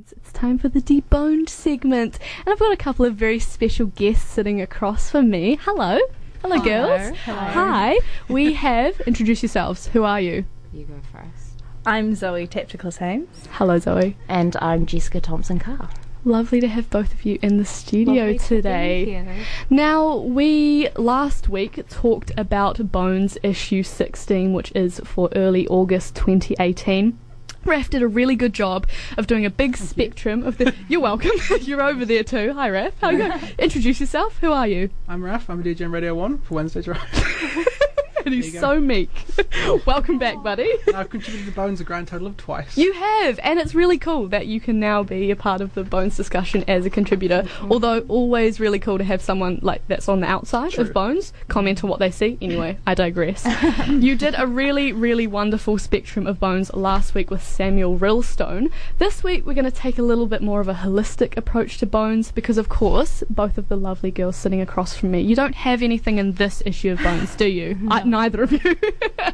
Bones. 0.00 0.14
It's 0.16 0.32
time 0.32 0.58
for 0.58 0.68
the 0.68 0.80
deboned 0.80 1.48
segment, 1.48 2.18
and 2.38 2.48
I've 2.52 2.58
got 2.58 2.72
a 2.72 2.76
couple 2.76 3.04
of 3.04 3.16
very 3.16 3.38
special 3.38 3.86
guests 3.86 4.30
sitting 4.30 4.60
across 4.60 5.10
from 5.10 5.28
me. 5.30 5.58
Hello, 5.62 5.98
hello, 6.42 6.56
Hello. 6.58 6.64
girls. 6.64 7.16
Hello. 7.24 7.38
Hi. 7.38 7.98
We 8.28 8.52
have 8.66 8.98
introduce 9.02 9.42
yourselves. 9.42 9.88
Who 9.88 10.04
are 10.04 10.20
you? 10.20 10.44
You 10.72 10.84
go 10.84 10.94
first. 11.12 11.62
I'm 11.84 12.14
Zoe 12.14 12.46
Tapticless 12.46 12.98
Hames. 12.98 13.46
Hello, 13.52 13.78
Zoe. 13.78 14.16
And 14.28 14.56
I'm 14.60 14.86
Jessica 14.86 15.20
Thompson 15.20 15.58
Carr. 15.58 15.90
Lovely 16.24 16.60
to 16.60 16.68
have 16.68 16.90
both 16.90 17.12
of 17.14 17.24
you 17.24 17.38
in 17.42 17.56
the 17.56 17.64
studio 17.64 18.36
today. 18.36 19.44
Now, 19.70 20.16
we 20.16 20.88
last 20.96 21.48
week 21.48 21.82
talked 21.88 22.30
about 22.36 22.92
Bones 22.92 23.38
issue 23.42 23.82
16, 23.82 24.52
which 24.52 24.70
is 24.74 25.00
for 25.04 25.30
early 25.34 25.66
August 25.68 26.14
2018. 26.16 27.18
Raf 27.64 27.90
did 27.90 28.02
a 28.02 28.08
really 28.08 28.36
good 28.36 28.52
job 28.52 28.86
of 29.18 29.26
doing 29.26 29.44
a 29.44 29.50
big 29.50 29.76
spectrum 29.76 30.42
of 30.42 30.58
the. 30.58 30.74
You're 30.88 31.00
welcome. 31.00 31.32
You're 31.60 31.82
over 31.82 32.04
there 32.04 32.24
too. 32.24 32.52
Hi, 32.54 32.70
Raf. 32.70 32.92
How 33.00 33.08
are 33.08 33.12
you? 33.12 33.18
going? 33.18 33.40
Introduce 33.58 34.00
yourself. 34.00 34.38
Who 34.38 34.50
are 34.52 34.66
you? 34.66 34.90
I'm 35.08 35.22
Raf. 35.22 35.48
I'm 35.50 35.60
a 35.60 35.62
DJ 35.62 35.84
on 35.84 35.92
Radio 35.92 36.14
1 36.14 36.38
for 36.38 36.54
Wednesday 36.54 36.82
Drive. 36.82 37.76
And 38.26 38.34
he's 38.34 38.58
so 38.60 38.78
meek. 38.80 39.08
Welcome 39.86 40.18
back, 40.18 40.42
buddy. 40.42 40.70
I've 40.94 41.08
contributed 41.08 41.46
to 41.46 41.52
Bones 41.52 41.80
a 41.80 41.84
grand 41.84 42.06
total 42.08 42.26
of 42.26 42.36
twice. 42.36 42.76
You 42.76 42.92
have, 42.92 43.40
and 43.42 43.58
it's 43.58 43.74
really 43.74 43.96
cool 43.96 44.28
that 44.28 44.46
you 44.46 44.60
can 44.60 44.78
now 44.78 45.02
be 45.02 45.30
a 45.30 45.36
part 45.36 45.62
of 45.62 45.72
the 45.72 45.84
Bones 45.84 46.18
discussion 46.18 46.62
as 46.68 46.84
a 46.84 46.90
contributor. 46.90 47.42
Mm-hmm. 47.42 47.72
Although 47.72 48.00
always 48.08 48.60
really 48.60 48.78
cool 48.78 48.98
to 48.98 49.04
have 49.04 49.22
someone 49.22 49.58
like 49.62 49.80
that's 49.88 50.06
on 50.06 50.20
the 50.20 50.26
outside 50.26 50.78
of 50.78 50.92
Bones 50.92 51.32
comment 51.48 51.82
on 51.82 51.88
what 51.88 51.98
they 51.98 52.10
see. 52.10 52.36
Anyway, 52.42 52.76
I 52.86 52.94
digress. 52.94 53.46
you 53.88 54.16
did 54.16 54.34
a 54.36 54.46
really, 54.46 54.92
really 54.92 55.26
wonderful 55.26 55.78
spectrum 55.78 56.26
of 56.26 56.38
Bones 56.38 56.72
last 56.74 57.14
week 57.14 57.30
with 57.30 57.42
Samuel 57.42 57.98
Rillstone. 57.98 58.70
This 58.98 59.24
week 59.24 59.46
we're 59.46 59.54
going 59.54 59.64
to 59.64 59.70
take 59.70 59.98
a 59.98 60.02
little 60.02 60.26
bit 60.26 60.42
more 60.42 60.60
of 60.60 60.68
a 60.68 60.74
holistic 60.74 61.36
approach 61.38 61.78
to 61.78 61.86
Bones 61.86 62.32
because, 62.32 62.58
of 62.58 62.68
course, 62.68 63.24
both 63.30 63.56
of 63.56 63.68
the 63.68 63.76
lovely 63.76 64.10
girls 64.10 64.36
sitting 64.36 64.60
across 64.60 64.94
from 64.94 65.10
me, 65.10 65.20
you 65.20 65.34
don't 65.34 65.54
have 65.54 65.82
anything 65.82 66.18
in 66.18 66.34
this 66.34 66.62
issue 66.66 66.92
of 66.92 67.02
Bones, 67.02 67.34
do 67.34 67.46
you? 67.46 67.78
I, 67.88 68.02
neither 68.10 68.42
of 68.42 68.52
you. 68.52 68.60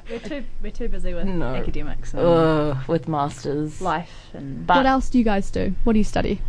We're 0.09 0.19
too 0.21 0.45
we're 0.63 0.71
too 0.73 0.89
busy 0.89 1.15
with 1.15 1.27
No. 1.27 1.55
academics 1.55 2.13
and 2.15 2.23
Ugh, 2.23 2.77
with 2.89 3.09
masters. 3.09 3.81
life 3.81 4.31
and. 4.35 4.67
But 4.67 4.77
what 4.79 4.87
else 4.87 5.11
do 5.11 5.19
you 5.19 5.25
guys 5.25 5.51
do? 5.51 5.75
What 5.85 5.95
do 5.95 5.99
you 5.99 6.05
study? 6.05 6.41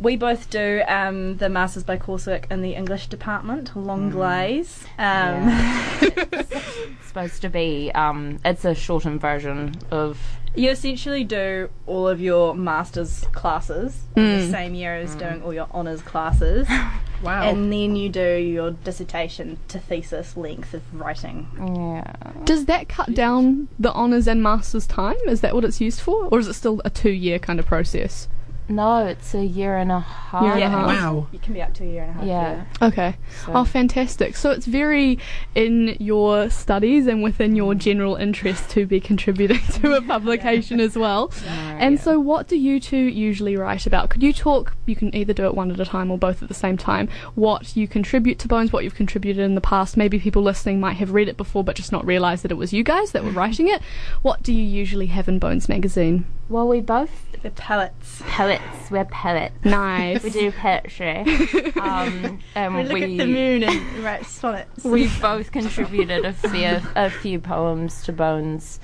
we 0.00 0.16
both 0.16 0.48
do 0.48 0.82
um, 0.88 1.36
the 1.36 1.48
masters 1.50 1.84
by 1.84 1.98
coursework 1.98 2.50
in 2.50 2.62
the 2.62 2.74
English 2.74 3.08
department, 3.08 3.76
long 3.76 4.08
glaze. 4.08 4.84
Um, 4.98 5.46
it's 6.00 7.06
supposed 7.06 7.42
to 7.42 7.50
be, 7.50 7.92
um, 7.94 8.38
it's 8.44 8.64
a 8.64 8.74
shortened 8.74 9.20
version 9.20 9.74
of. 9.90 10.18
You 10.56 10.70
essentially 10.70 11.22
do 11.24 11.70
all 11.86 12.08
of 12.08 12.20
your 12.20 12.54
masters 12.54 13.24
classes 13.32 14.00
in 14.16 14.22
Mm. 14.22 14.46
the 14.46 14.50
same 14.50 14.74
year 14.74 14.96
as 14.96 15.14
doing 15.14 15.42
all 15.42 15.54
your 15.54 15.68
honours 15.72 16.02
classes, 16.02 16.66
wow. 17.22 17.42
and 17.44 17.72
then 17.72 17.94
you 17.94 18.08
do 18.08 18.36
your 18.36 18.72
dissertation 18.72 19.58
to 19.68 19.78
thesis 19.78 20.36
length 20.36 20.74
of 20.74 20.82
writing. 20.92 21.46
Yeah. 21.56 22.12
Does 22.44 22.64
that 22.66 22.88
cut 22.88 23.14
down 23.14 23.68
the 23.78 23.92
honours 23.92 24.26
and 24.26 24.42
masters 24.42 24.86
time? 24.88 25.16
Is 25.28 25.40
that 25.42 25.54
what 25.54 25.64
it's 25.64 25.80
used 25.80 26.00
for? 26.00 26.26
Or 26.32 26.40
is 26.40 26.48
it 26.48 26.54
still 26.54 26.82
a 26.84 26.90
two 26.90 27.12
year 27.12 27.38
kind 27.38 27.60
of 27.60 27.66
process? 27.66 28.26
No, 28.70 29.04
it's 29.04 29.34
a 29.34 29.44
year 29.44 29.76
and 29.76 29.90
a 29.90 29.98
half. 29.98 30.42
Year 30.42 30.52
and 30.52 30.58
a 30.58 30.60
Yeah. 30.60 30.68
half. 30.70 30.86
wow. 30.86 31.26
You 31.32 31.38
can 31.40 31.54
be 31.54 31.60
up 31.60 31.74
to 31.74 31.84
a 31.84 31.86
year 31.86 32.02
and 32.04 32.10
a 32.10 32.12
half. 32.14 32.24
Yeah. 32.24 32.64
Okay. 32.86 33.16
So- 33.44 33.52
Oh, 33.54 33.64
fantastic. 33.64 34.36
So 34.36 34.50
it's 34.52 34.66
very 34.66 35.18
in 35.56 35.96
your 35.98 36.48
studies 36.50 37.06
and 37.08 37.20
within 37.22 37.56
your 37.56 37.74
mm. 37.74 37.78
general 37.78 38.14
interest 38.14 38.70
to 38.70 38.86
be 38.86 39.00
contributing 39.00 39.58
to 39.82 39.94
a 39.94 40.02
publication 40.14 40.78
as 40.80 40.96
well. 40.96 41.32
No, 41.44 41.52
And 41.52 41.96
yeah. 41.96 42.00
so, 42.00 42.20
what 42.20 42.46
do 42.48 42.56
you 42.56 42.78
two 42.78 42.96
usually 42.96 43.56
write 43.56 43.86
about? 43.86 44.08
Could 44.10 44.22
you 44.22 44.32
talk? 44.32 44.76
You 44.86 44.94
can 44.94 45.12
either 45.14 45.32
do 45.32 45.46
it 45.46 45.54
one 45.54 45.70
at 45.72 45.80
a 45.80 45.84
time 45.84 46.10
or 46.10 46.18
both 46.18 46.42
at 46.42 46.48
the 46.48 46.54
same 46.54 46.76
time. 46.76 47.08
What 47.34 47.74
you 47.76 47.88
contribute 47.88 48.38
to 48.40 48.48
Bones, 48.48 48.72
what 48.72 48.84
you've 48.84 48.94
contributed 48.94 49.42
in 49.42 49.54
the 49.56 49.60
past. 49.60 49.96
Maybe 49.96 50.18
people 50.20 50.42
listening 50.42 50.78
might 50.78 50.96
have 50.98 51.12
read 51.12 51.28
it 51.28 51.36
before 51.36 51.64
but 51.64 51.74
just 51.76 51.90
not 51.92 52.06
realised 52.06 52.44
that 52.44 52.52
it 52.52 52.56
was 52.56 52.72
you 52.72 52.84
guys 52.84 53.10
that 53.12 53.24
were 53.24 53.30
writing 53.30 53.68
it. 53.68 53.80
What 54.22 54.42
do 54.42 54.52
you 54.52 54.62
usually 54.62 55.06
have 55.06 55.28
in 55.28 55.38
Bones 55.40 55.68
magazine? 55.68 56.26
Well, 56.48 56.68
we 56.68 56.80
both 56.80 57.29
The 57.42 57.50
pellets. 57.50 58.22
poets. 58.26 58.90
We're 58.90 59.04
poets. 59.06 59.54
Nice. 59.64 60.22
We 60.22 60.30
do 60.30 60.52
poetry. 60.52 61.20
um, 61.80 62.40
and 62.54 62.74
We 62.74 62.82
look 62.82 62.92
we 62.92 63.02
at 63.04 63.18
the 63.18 63.26
moon 63.26 63.62
and 63.64 64.04
write 64.04 64.26
sonnets. 64.26 64.84
we 64.84 65.08
both 65.20 65.50
contributed 65.50 66.24
a 66.24 66.32
few 66.32 66.80
a 66.96 67.08
few 67.08 67.40
poems 67.40 68.02
to 68.04 68.12
Bones. 68.12 68.78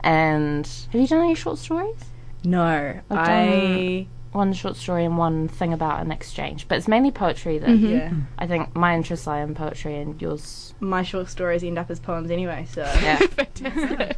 And 0.00 0.66
have 0.92 1.00
you 1.00 1.06
done 1.06 1.22
any 1.24 1.34
short 1.34 1.58
stories? 1.58 1.98
No, 2.42 3.00
I. 3.10 4.06
One 4.32 4.52
short 4.52 4.76
story 4.76 5.04
and 5.04 5.18
one 5.18 5.48
thing 5.48 5.72
about 5.72 6.00
an 6.02 6.12
exchange, 6.12 6.68
but 6.68 6.78
it's 6.78 6.86
mainly 6.86 7.10
poetry 7.10 7.58
that 7.58 7.68
Mhm. 7.68 7.90
Yeah. 7.90 8.10
I 8.38 8.46
think 8.46 8.76
my 8.76 8.94
interests 8.94 9.26
lie 9.26 9.40
in 9.40 9.54
poetry 9.56 9.96
and 10.00 10.20
yours. 10.22 10.72
My 10.78 11.02
short 11.02 11.28
stories 11.28 11.64
end 11.64 11.78
up 11.78 11.90
as 11.90 11.98
poems 11.98 12.30
anyway, 12.30 12.64
so. 12.70 12.82
Yeah, 13.02 13.16
Fantastic. 13.64 14.16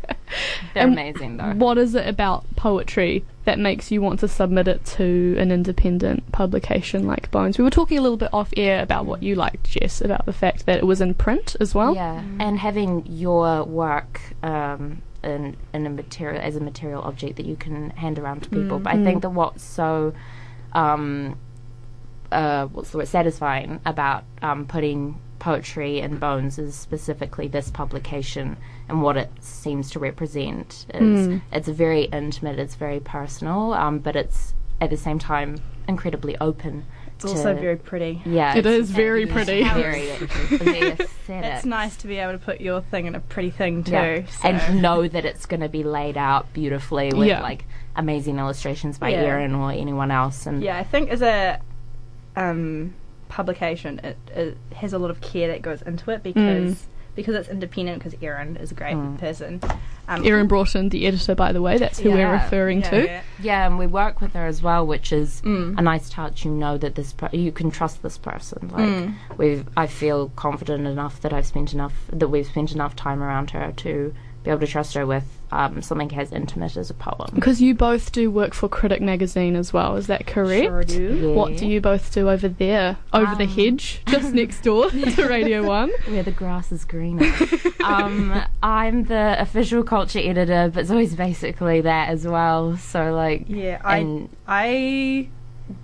they're 0.75 0.85
And 0.85 0.93
amazing 0.93 1.39
though. 1.39 1.53
What 1.55 1.79
is 1.79 1.95
it 1.95 2.07
about 2.07 2.45
poetry 2.57 3.25
that 3.47 3.59
makes 3.59 3.91
you 3.91 4.03
want 4.03 4.21
to 4.21 4.29
submit 4.29 4.69
it 4.69 4.85
to 4.85 5.35
an 5.39 5.51
independent 5.51 6.31
publication 6.31 7.07
like 7.07 7.31
Bones? 7.31 7.57
We 7.57 7.65
were 7.65 7.71
talking 7.71 7.97
a 7.97 8.03
little 8.03 8.19
bit 8.19 8.31
off 8.35 8.53
air 8.57 8.83
about 8.83 9.07
what 9.07 9.23
you 9.23 9.35
liked, 9.35 9.65
Jess, 9.71 10.03
about 10.03 10.27
the 10.27 10.33
fact 10.35 10.67
that 10.67 10.77
it 10.79 10.87
was 10.87 11.01
in 11.01 11.15
print 11.15 11.57
as 11.59 11.75
well. 11.75 11.95
Yeah, 11.95 12.23
and 12.39 12.59
having 12.59 13.05
your 13.09 13.65
work 13.65 14.21
um, 14.43 15.01
in 15.25 15.57
in 15.73 15.87
a 15.87 15.91
material 15.91 16.41
as 16.41 16.57
a 16.57 16.61
material 16.61 17.03
object 17.03 17.37
that 17.37 17.47
you 17.47 17.57
can 17.57 17.91
hand 17.91 18.19
around 18.19 18.43
to 18.45 18.51
people. 18.51 18.79
But 18.79 18.95
I 18.95 19.03
think 19.05 19.23
that 19.23 19.31
what's 19.31 19.63
so 19.63 20.15
um, 20.73 21.39
uh, 22.31 22.67
what's 22.67 22.91
the 22.91 22.99
word 22.99 23.09
satisfying 23.09 23.81
about 23.85 24.25
um, 24.41 24.67
putting 24.67 25.21
poetry 25.39 25.99
in 25.99 26.19
bones 26.19 26.57
is 26.57 26.75
specifically 26.75 27.49
this 27.49 27.69
publication 27.69 28.57
and 28.89 29.03
what 29.03 29.17
it 29.17 29.29
seems 29.41 29.91
to 29.91 29.99
represent 29.99 30.87
is 30.95 31.41
it's 31.53 31.67
very 31.67 32.05
intimate 32.05 32.61
it's 32.61 32.77
very 32.77 33.01
personal 33.01 33.75
um, 33.75 33.99
but 33.99 34.15
it's 34.15 34.55
at 34.81 34.89
the 34.89 34.97
same 34.97 35.19
time 35.19 35.57
incredibly 35.89 36.37
open 36.39 36.85
It's 37.25 37.33
also 37.33 37.55
to- 37.55 37.61
very 37.61 37.77
pretty. 37.77 38.23
yeah 38.25 38.57
it's- 38.57 38.89
very 38.89 39.27
pretty. 39.27 39.63
very, 39.65 40.09
very. 40.17 40.97
It's 41.29 41.65
nice 41.65 41.97
to 41.99 42.07
be 42.09 42.19
able 42.19 42.33
to 42.33 42.39
put 42.39 42.61
your 42.61 42.81
thing 42.83 43.07
in 43.07 43.15
a 43.15 43.21
pretty 43.21 43.51
thing 43.51 43.85
too. 43.85 43.93
Yeah. 43.93 44.27
so- 44.27 44.49
And 44.49 44.83
know 44.83 45.07
that 45.09 45.25
it's 45.25 45.47
going 45.47 45.61
to 45.61 45.69
be 45.69 45.83
laid 45.83 46.17
out 46.19 46.53
beautifully 46.53 47.11
with 47.15 47.29
Yeah. 47.29 47.41
like 47.43 47.65
amazing 47.97 48.39
illustrations 48.39 48.99
by 48.99 49.11
Yeah. 49.11 49.23
Erin 49.23 49.55
or 49.55 49.71
anyone 49.71 50.11
else. 50.11 50.47
And 50.47 50.63
yeah, 50.63 50.77
I 50.79 50.85
think 50.85 51.11
as 51.11 51.23
a 51.23 51.61
um, 52.37 52.95
publication, 53.29 53.99
it, 54.05 54.17
it 54.35 54.57
has 54.75 54.93
a 54.93 54.99
lot 54.99 55.11
of 55.11 55.21
care 55.21 55.49
that 55.49 55.63
goes 55.63 55.81
into 55.83 56.11
it 56.11 56.23
because 56.23 56.87
because 57.15 57.35
it's 57.35 57.49
independent. 57.49 58.03
Because 58.03 58.17
Erin 58.23 58.57
is 58.57 58.71
a 58.73 58.75
great 58.75 58.95
Mm. 58.97 59.19
person. 59.19 59.61
Um, 60.09 60.25
Erin 60.27 60.49
Broughton, 60.49 60.89
the 60.89 61.07
editor, 61.07 61.35
by 61.35 61.53
the 61.53 61.63
way, 61.63 61.79
that's 61.79 61.99
who 62.01 62.11
we're 62.11 62.31
referring 62.33 62.81
yeah, 62.81 62.91
to. 62.91 63.05
yeah. 63.05 63.21
yeah, 63.41 63.67
and 63.67 63.79
we 63.79 63.87
work 63.87 64.21
with 64.21 64.33
her 64.35 64.47
as 64.47 64.61
well, 64.63 64.85
which 64.87 65.13
is 65.13 65.41
Mm. 65.45 65.79
a 65.79 65.83
nice 65.83 66.11
touch. 66.11 66.45
You 66.45 66.51
know 66.51 66.77
that 66.79 66.97
this 66.97 67.13
per- 67.13 67.31
you 67.33 67.53
can 67.53 67.71
trust 67.71 68.03
this 68.03 68.19
person. 68.19 68.69
Like 68.73 68.85
Mm. 68.89 69.15
we've, 69.39 69.65
I 69.77 69.87
feel 69.87 70.31
confident 70.37 70.87
enough 70.87 71.21
that 71.21 71.33
I've 71.33 71.47
spent 71.47 71.73
enough 71.73 71.95
that 72.13 72.29
we've 72.29 72.47
spent 72.47 72.73
enough 72.73 72.97
time 72.97 73.23
around 73.23 73.51
her 73.51 73.73
to 73.77 74.13
be 74.45 74.51
able 74.51 74.61
to 74.61 74.67
trust 74.67 74.95
her 74.95 75.07
with 75.07 75.25
um, 75.53 75.83
something 75.83 76.13
as 76.19 76.33
intimate 76.33 76.77
as 76.77 76.91
a 76.91 76.95
poem. 76.95 77.31
Because 77.35 77.61
you 77.61 77.75
both 77.75 78.11
do 78.13 78.31
work 78.31 78.55
for 78.55 78.69
Critic 78.69 79.01
Magazine 79.03 79.55
as 79.55 79.73
well, 79.73 79.97
is 79.97 80.07
that 80.09 80.27
correct? 80.27 80.65
Sure 80.67 80.83
do. 80.85 81.33
What 81.35 81.57
do 81.57 81.67
you 81.67 81.81
both 81.81 82.13
do 82.13 82.29
over 82.31 82.49
there? 82.49 82.97
Over 83.13 83.35
the 83.35 83.45
Um, 83.45 83.49
hedge, 83.51 84.03
just 84.07 84.33
next 84.33 84.63
door 84.63 84.91
to 84.91 85.27
Radio 85.29 85.63
1? 85.65 85.91
Where 86.09 86.23
the 86.23 86.31
grass 86.33 86.73
is 86.73 86.85
greener. 86.85 87.31
um, 87.85 88.43
I'm 88.63 89.05
the 89.05 89.37
official 89.41 89.83
culture 89.85 90.19
editor, 90.21 90.71
but 90.75 90.87
Zoe's 90.87 91.15
basically 91.15 91.83
that 91.83 92.09
as 92.09 92.27
well. 92.27 92.77
So 92.79 93.15
like, 93.15 93.45
Yeah, 93.49 93.81
I 93.85 93.99
and 93.99 94.29
I 94.49 95.29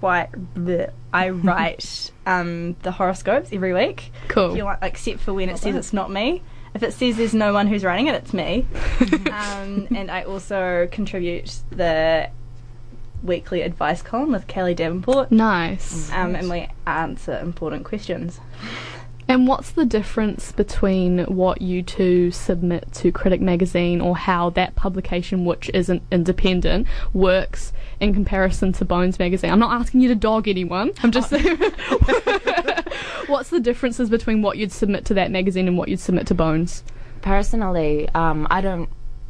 write 0.02 0.30
bleh, 0.54 0.90
I 1.12 1.30
write 1.30 2.10
um, 2.26 2.76
the 2.82 2.92
horoscopes 2.92 3.50
every 3.52 3.72
week. 3.72 4.12
Cool. 4.28 4.50
If 4.50 4.56
you 4.56 4.64
want, 4.64 4.80
except 4.82 5.20
for 5.20 5.32
when 5.34 5.48
it 5.48 5.58
says 5.58 5.76
it's 5.76 5.92
not 5.92 6.10
me. 6.10 6.42
If 6.78 6.84
it 6.84 6.92
says 6.92 7.16
there's 7.16 7.34
no 7.34 7.52
one 7.52 7.66
who's 7.66 7.82
writing 7.82 8.06
it, 8.06 8.14
it's 8.14 8.32
me. 8.32 8.64
um, 9.32 9.88
and 9.90 10.12
I 10.12 10.22
also 10.22 10.86
contribute 10.92 11.58
the 11.70 12.30
weekly 13.20 13.62
advice 13.62 14.00
column 14.00 14.30
with 14.30 14.46
Kelly 14.46 14.74
Davenport. 14.74 15.32
Nice. 15.32 16.08
Um, 16.12 16.36
and 16.36 16.48
we 16.48 16.68
answer 16.86 17.36
important 17.40 17.84
questions. 17.84 18.38
And 19.28 19.46
what's 19.46 19.72
the 19.72 19.84
difference 19.84 20.52
between 20.52 21.24
what 21.24 21.60
you 21.60 21.82
two 21.82 22.30
submit 22.30 22.90
to 22.94 23.12
Critic 23.12 23.40
Magazine 23.40 24.00
or 24.00 24.16
how 24.16 24.50
that 24.50 24.74
publication, 24.74 25.44
which 25.44 25.70
isn't 25.74 26.02
independent, 26.10 26.86
works 27.12 27.72
in 28.00 28.14
comparison 28.14 28.72
to 28.72 28.84
Bones 28.84 29.18
Magazine? 29.18 29.50
I'm 29.50 29.58
not 29.58 29.78
asking 29.78 30.00
you 30.00 30.08
to 30.08 30.14
dog 30.14 30.48
anyone. 30.48 30.92
I'm 31.02 31.12
just 31.12 31.28
saying. 31.28 31.58
what's 33.26 33.50
the 33.50 33.60
differences 33.60 34.08
between 34.08 34.40
what 34.40 34.56
you'd 34.56 34.72
submit 34.72 35.04
to 35.04 35.14
that 35.14 35.30
magazine 35.30 35.68
and 35.68 35.76
what 35.76 35.88
you'd 35.88 36.00
submit 36.00 36.26
to 36.28 36.34
Bones? 36.34 36.82
personally, 37.20 38.08
um, 38.14 38.46
I 38.50 38.60
don't 38.60 38.88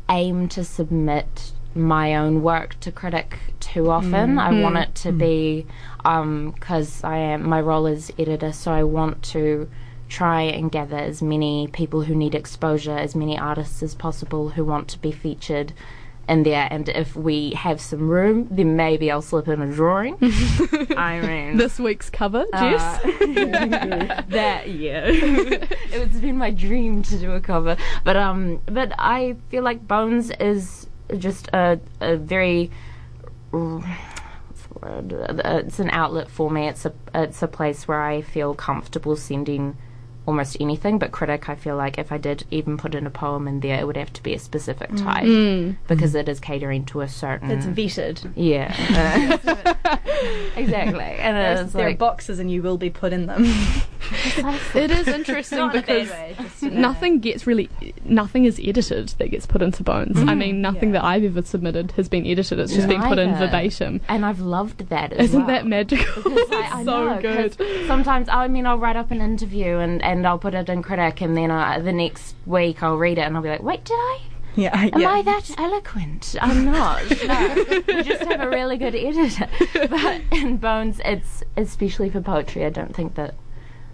aim 0.08 0.48
to 0.48 0.64
submit 0.64 1.52
my 1.74 2.16
own 2.16 2.42
work 2.42 2.78
to 2.80 2.92
critic 2.92 3.38
too 3.60 3.90
often. 3.90 4.38
I 4.38 4.62
want 4.62 4.76
it 4.76 4.94
to 4.96 5.12
be 5.12 5.66
because 5.98 7.04
I 7.04 7.16
am 7.18 7.48
my 7.48 7.60
role 7.60 7.86
as 7.86 8.10
editor, 8.18 8.52
so 8.52 8.72
I 8.72 8.84
want 8.84 9.22
to 9.34 9.68
try 10.08 10.42
and 10.42 10.70
gather 10.72 10.96
as 10.96 11.20
many 11.22 11.68
people 11.68 12.02
who 12.02 12.14
need 12.14 12.34
exposure, 12.34 12.96
as 12.96 13.14
many 13.14 13.38
artists 13.38 13.82
as 13.82 13.94
possible 13.94 14.50
who 14.50 14.64
want 14.64 14.88
to 14.88 14.98
be 14.98 15.12
featured 15.12 15.72
in 16.28 16.42
there. 16.42 16.68
And 16.70 16.88
if 16.90 17.14
we 17.16 17.50
have 17.52 17.80
some 17.80 18.08
room, 18.08 18.48
then 18.50 18.76
maybe 18.76 19.10
I'll 19.10 19.22
slip 19.22 19.48
in 19.48 19.60
a 19.62 19.72
drawing. 19.72 20.16
I 20.96 21.20
mean, 21.20 21.56
This 21.56 21.78
week's 21.78 22.10
cover, 22.10 22.44
Jess. 22.52 22.82
uh, 23.04 24.22
that 24.28 24.68
yeah, 24.68 25.02
it's 25.08 26.18
been 26.18 26.36
my 26.36 26.50
dream 26.50 27.02
to 27.04 27.18
do 27.18 27.32
a 27.32 27.40
cover. 27.40 27.76
But 28.04 28.16
um, 28.16 28.60
but 28.66 28.92
I 28.98 29.36
feel 29.50 29.62
like 29.62 29.86
Bones 29.88 30.30
is 30.32 30.86
just 31.16 31.48
a 31.54 31.80
a 32.00 32.16
very 32.16 32.70
what's 33.50 34.62
the 34.66 34.78
word? 34.80 35.12
Uh, 35.44 35.62
It's 35.66 35.78
an 35.78 35.90
outlet 35.90 36.28
for 36.30 36.50
me. 36.50 36.68
It's 36.68 36.84
a 36.84 36.92
it's 37.14 37.42
a 37.42 37.48
place 37.48 37.88
where 37.88 38.02
I 38.02 38.20
feel 38.22 38.54
comfortable 38.54 39.16
sending 39.16 39.76
almost 40.28 40.56
anything. 40.60 40.98
But 40.98 41.10
critic, 41.10 41.48
I 41.48 41.54
feel 41.56 41.74
like 41.74 41.98
if 41.98 42.12
I 42.12 42.18
did 42.18 42.44
even 42.50 42.76
put 42.76 42.94
in 42.94 43.06
a 43.06 43.10
poem 43.10 43.48
in 43.48 43.60
there, 43.60 43.80
it 43.80 43.86
would 43.86 43.96
have 43.96 44.12
to 44.12 44.22
be 44.22 44.34
a 44.34 44.38
specific 44.38 44.94
type 44.94 45.24
Mm. 45.24 45.76
because 45.88 46.14
it 46.14 46.28
is 46.28 46.38
catering 46.38 46.84
to 46.86 47.00
a 47.00 47.08
certain. 47.08 47.50
It's 47.50 47.66
vetted. 47.66 48.30
yeah, 48.36 48.68
uh, 49.46 49.96
exactly, 50.56 51.02
and 51.02 51.36
There's, 51.36 51.60
it's 51.60 51.72
there 51.72 51.88
are 51.88 51.94
boxes 51.94 52.38
and 52.38 52.50
you 52.50 52.62
will 52.62 52.76
be 52.78 52.90
put 52.90 53.12
in 53.12 53.26
them. 53.26 53.44
It 54.74 54.90
is 54.90 55.08
interesting 55.08 55.58
Not 55.58 55.74
in 55.74 55.82
a 55.82 55.86
bad 55.86 55.86
because 55.86 56.10
way, 56.10 56.36
just 56.40 56.62
in 56.62 56.76
a- 56.76 56.80
nothing 56.80 57.18
gets 57.20 57.46
really 57.46 57.68
nothing 58.04 58.44
is 58.44 58.60
edited 58.62 59.08
that 59.18 59.28
gets 59.30 59.46
put 59.46 59.62
into 59.62 59.82
Bones. 59.82 60.18
I 60.18 60.34
mean, 60.34 60.60
nothing 60.60 60.90
Yeah. 60.90 61.00
that 61.00 61.04
I've 61.04 61.24
ever 61.24 61.42
submitted 61.42 61.92
has 61.92 62.08
been 62.08 62.26
edited. 62.26 62.58
It's 62.60 62.74
just 62.74 62.88
been 62.88 63.02
put 63.02 63.18
in 63.18 63.34
verbatim. 63.36 64.00
and 64.08 64.24
I've 64.24 64.40
loved 64.40 64.88
that. 64.88 65.12
As 65.12 65.30
Isn't 65.30 65.40
well. 65.40 65.48
that 65.48 65.66
magical? 65.66 66.22
Because 66.22 66.48
I, 66.52 66.70
I 66.80 66.84
so 66.84 67.04
know, 67.14 67.20
good. 67.20 67.58
'cause 67.58 67.86
Sometimes, 67.86 68.28
I 68.28 68.48
mean, 68.48 68.66
I'll 68.66 68.78
write 68.78 68.96
up 68.96 69.10
an 69.10 69.20
interview 69.20 69.76
and, 69.78 70.02
and 70.02 70.26
I'll 70.26 70.38
put 70.38 70.54
it 70.54 70.68
in 70.68 70.82
critic, 70.82 71.20
and 71.20 71.36
then 71.36 71.50
uh, 71.50 71.78
the 71.80 71.92
next 71.92 72.34
week 72.46 72.82
I'll 72.82 72.96
read 72.98 73.18
it 73.18 73.22
and 73.22 73.36
I'll 73.36 73.42
be 73.42 73.48
like, 73.48 73.62
wait, 73.62 73.84
did 73.84 73.94
I? 73.94 74.20
yeah, 74.56 74.76
Am 74.92 75.00
yeah. 75.00 75.10
I 75.10 75.22
that 75.22 75.50
eloquent? 75.58 76.34
I'm 76.40 76.64
not. 76.64 77.02
No. 77.28 77.64
we 77.86 78.02
just 78.02 78.22
have 78.24 78.40
a 78.40 78.48
really 78.48 78.76
good 78.76 78.94
editor. 78.94 79.46
But 79.88 80.20
in 80.32 80.56
Bones, 80.56 81.00
it's 81.04 81.42
especially 81.56 82.10
for 82.10 82.20
poetry. 82.20 82.64
I 82.64 82.70
don't 82.70 82.94
think 82.94 83.14
that. 83.16 83.34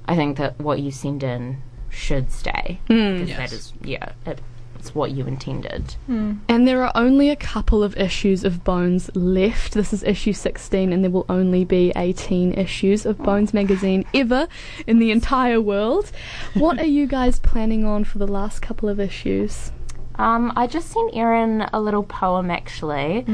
I 0.06 0.16
think 0.16 0.36
that 0.38 0.58
what 0.58 0.80
you 0.80 0.90
send 0.90 1.22
in 1.22 1.62
should 1.90 2.30
stay. 2.30 2.80
Mm. 2.88 3.26
Yes. 3.28 3.36
that 3.38 3.52
is, 3.52 3.72
yeah, 3.82 4.12
it, 4.26 4.40
it's 4.78 4.94
what 4.94 5.12
you 5.12 5.26
intended. 5.26 5.94
And 6.08 6.68
there 6.68 6.82
are 6.84 6.92
only 6.94 7.30
a 7.30 7.36
couple 7.36 7.82
of 7.82 7.96
issues 7.96 8.44
of 8.44 8.64
Bones 8.64 9.10
left. 9.14 9.72
This 9.72 9.92
is 9.92 10.02
issue 10.02 10.32
16, 10.32 10.92
and 10.92 11.02
there 11.02 11.10
will 11.10 11.24
only 11.28 11.64
be 11.64 11.92
18 11.96 12.52
issues 12.54 13.06
of 13.06 13.16
Bones 13.18 13.54
magazine 13.54 14.04
ever 14.12 14.46
in 14.86 14.98
the 14.98 15.10
entire 15.10 15.60
world. 15.60 16.10
What 16.54 16.78
are 16.78 16.86
you 16.86 17.06
guys 17.06 17.38
planning 17.38 17.84
on 17.84 18.04
for 18.04 18.18
the 18.18 18.26
last 18.28 18.60
couple 18.60 18.88
of 18.88 19.00
issues? 19.00 19.72
Um, 20.16 20.52
I 20.54 20.66
just 20.66 20.90
sent 20.90 21.16
Erin 21.16 21.62
a 21.72 21.80
little 21.80 22.04
poem 22.04 22.50
actually, 22.50 23.24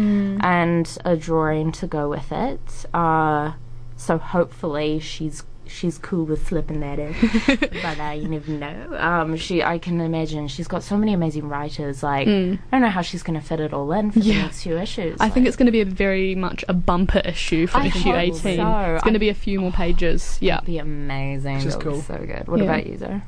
and 0.40 0.99
a 1.05 1.16
drawing 1.16 1.73
to 1.73 1.87
go 1.87 2.08
with 2.08 2.31
it. 2.31 2.87
Uh, 2.94 3.52
so 3.96 4.16
hopefully 4.19 4.99
she's 5.00 5.43
she's 5.70 5.96
cool 5.99 6.25
with 6.26 6.46
slipping 6.49 6.81
that 6.81 6.99
in, 6.99 7.14
but 7.82 7.99
uh, 8.00 8.11
you 8.12 8.28
never 8.28 8.50
know. 8.50 8.96
Um, 8.99 9.37
she 9.37 9.62
I 9.62 9.78
can 9.78 10.00
imagine 10.00 10.49
she's 10.49 10.69
got 10.69 10.82
so 10.82 10.96
many 10.96 11.12
amazing 11.14 11.49
writers. 11.49 12.02
Like 12.02 12.26
I 12.28 12.58
don't 12.72 12.81
know 12.82 12.88
how 12.90 13.02
she's 13.02 13.22
going 13.22 13.40
to 13.40 13.46
fit 13.46 13.61
it 13.61 13.72
all 13.72 13.90
in 13.93 14.11
for 14.11 14.19
the 14.20 14.25
Yeah. 14.26 14.43
next 14.43 14.62
few 14.62 14.76
issues. 14.78 15.17
I 15.20 15.31
think 15.31 15.46
it's 15.46 15.56
going 15.56 15.67
to 15.67 15.72
be 15.72 15.81
a 15.81 15.84
very 15.84 16.34
much 16.34 16.64
a 16.69 16.75
bumper 16.75 17.20
issue 17.25 17.67
for 17.67 17.78
I 17.78 17.87
issue 17.87 18.14
18. 18.14 18.34
so. 18.58 18.94
It's 18.94 19.05
going 19.05 19.14
to 19.14 19.19
be 19.20 19.28
a 19.31 19.34
few 19.34 19.61
more 19.61 19.72
pages. 19.72 20.38
Yeah. 20.40 20.61
be 20.61 20.78
amazing. 20.78 21.56
Which 21.56 21.64
is 21.67 21.76
That 21.76 21.84
would 21.84 21.90
be 21.93 22.00
cool. 22.00 22.02
so 22.02 22.16
good. 22.26 22.49
What 22.49 22.58
Yeah. 22.58 22.64
about 22.64 22.87
you, 22.87 22.96
though? 22.96 23.20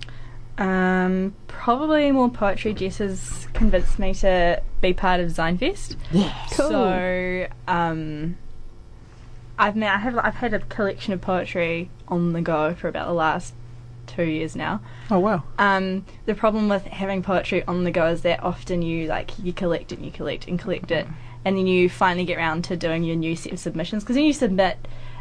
Um, 0.59 1.35
probably 1.49 2.13
more 2.13 2.29
poetry. 2.29 2.75
Jess 2.75 2.99
has 2.99 3.49
convinced 3.55 3.99
me 3.99 4.13
to 4.15 4.63
be 4.81 4.93
part 4.93 5.21
of 5.21 5.31
Zine 5.31 5.59
Fest. 5.59 5.97
Yeah. 6.11 6.33
Cool. 6.53 6.69
So, 6.69 7.47
um, 7.69 8.37
I've 9.63 9.77
ma- 9.77 9.87
I 9.87 9.99
have 9.99 10.19
I've 10.19 10.35
had 10.35 10.55
a 10.55 10.59
collection 10.59 11.13
of 11.13 11.21
poetry 11.21 11.89
on 12.09 12.33
the 12.33 12.43
go 12.43 12.75
for 12.75 12.89
about 12.89 13.07
the 13.07 13.15
last 13.15 13.55
two 14.09 14.25
years 14.25 14.57
now. 14.57 14.81
Oh 15.09 15.21
wow. 15.21 15.45
Um, 15.57 16.05
the 16.27 16.35
problem 16.35 16.69
with 16.69 16.85
having 16.85 17.23
poetry 17.23 17.63
on 17.67 17.85
the 17.85 17.93
go 17.93 18.07
is 18.09 18.23
that 18.23 18.43
often 18.43 18.83
you 18.83 19.07
like 19.07 19.39
you 19.39 19.53
collect 19.53 19.93
it, 19.93 19.99
and 19.99 20.05
you 20.05 20.11
collect 20.11 20.49
and 20.49 20.59
collect 20.59 20.91
it, 20.91 21.07
and 21.45 21.57
then 21.57 21.69
you 21.69 21.89
finally 21.89 22.25
get 22.25 22.39
around 22.39 22.65
to 22.65 22.77
doing 22.77 23.05
your 23.05 23.15
new 23.15 23.37
set 23.37 23.53
of 23.53 23.61
submissions. 23.61 24.03
Because 24.03 24.17
when 24.17 24.25
you 24.25 24.33
submit, 24.33 24.79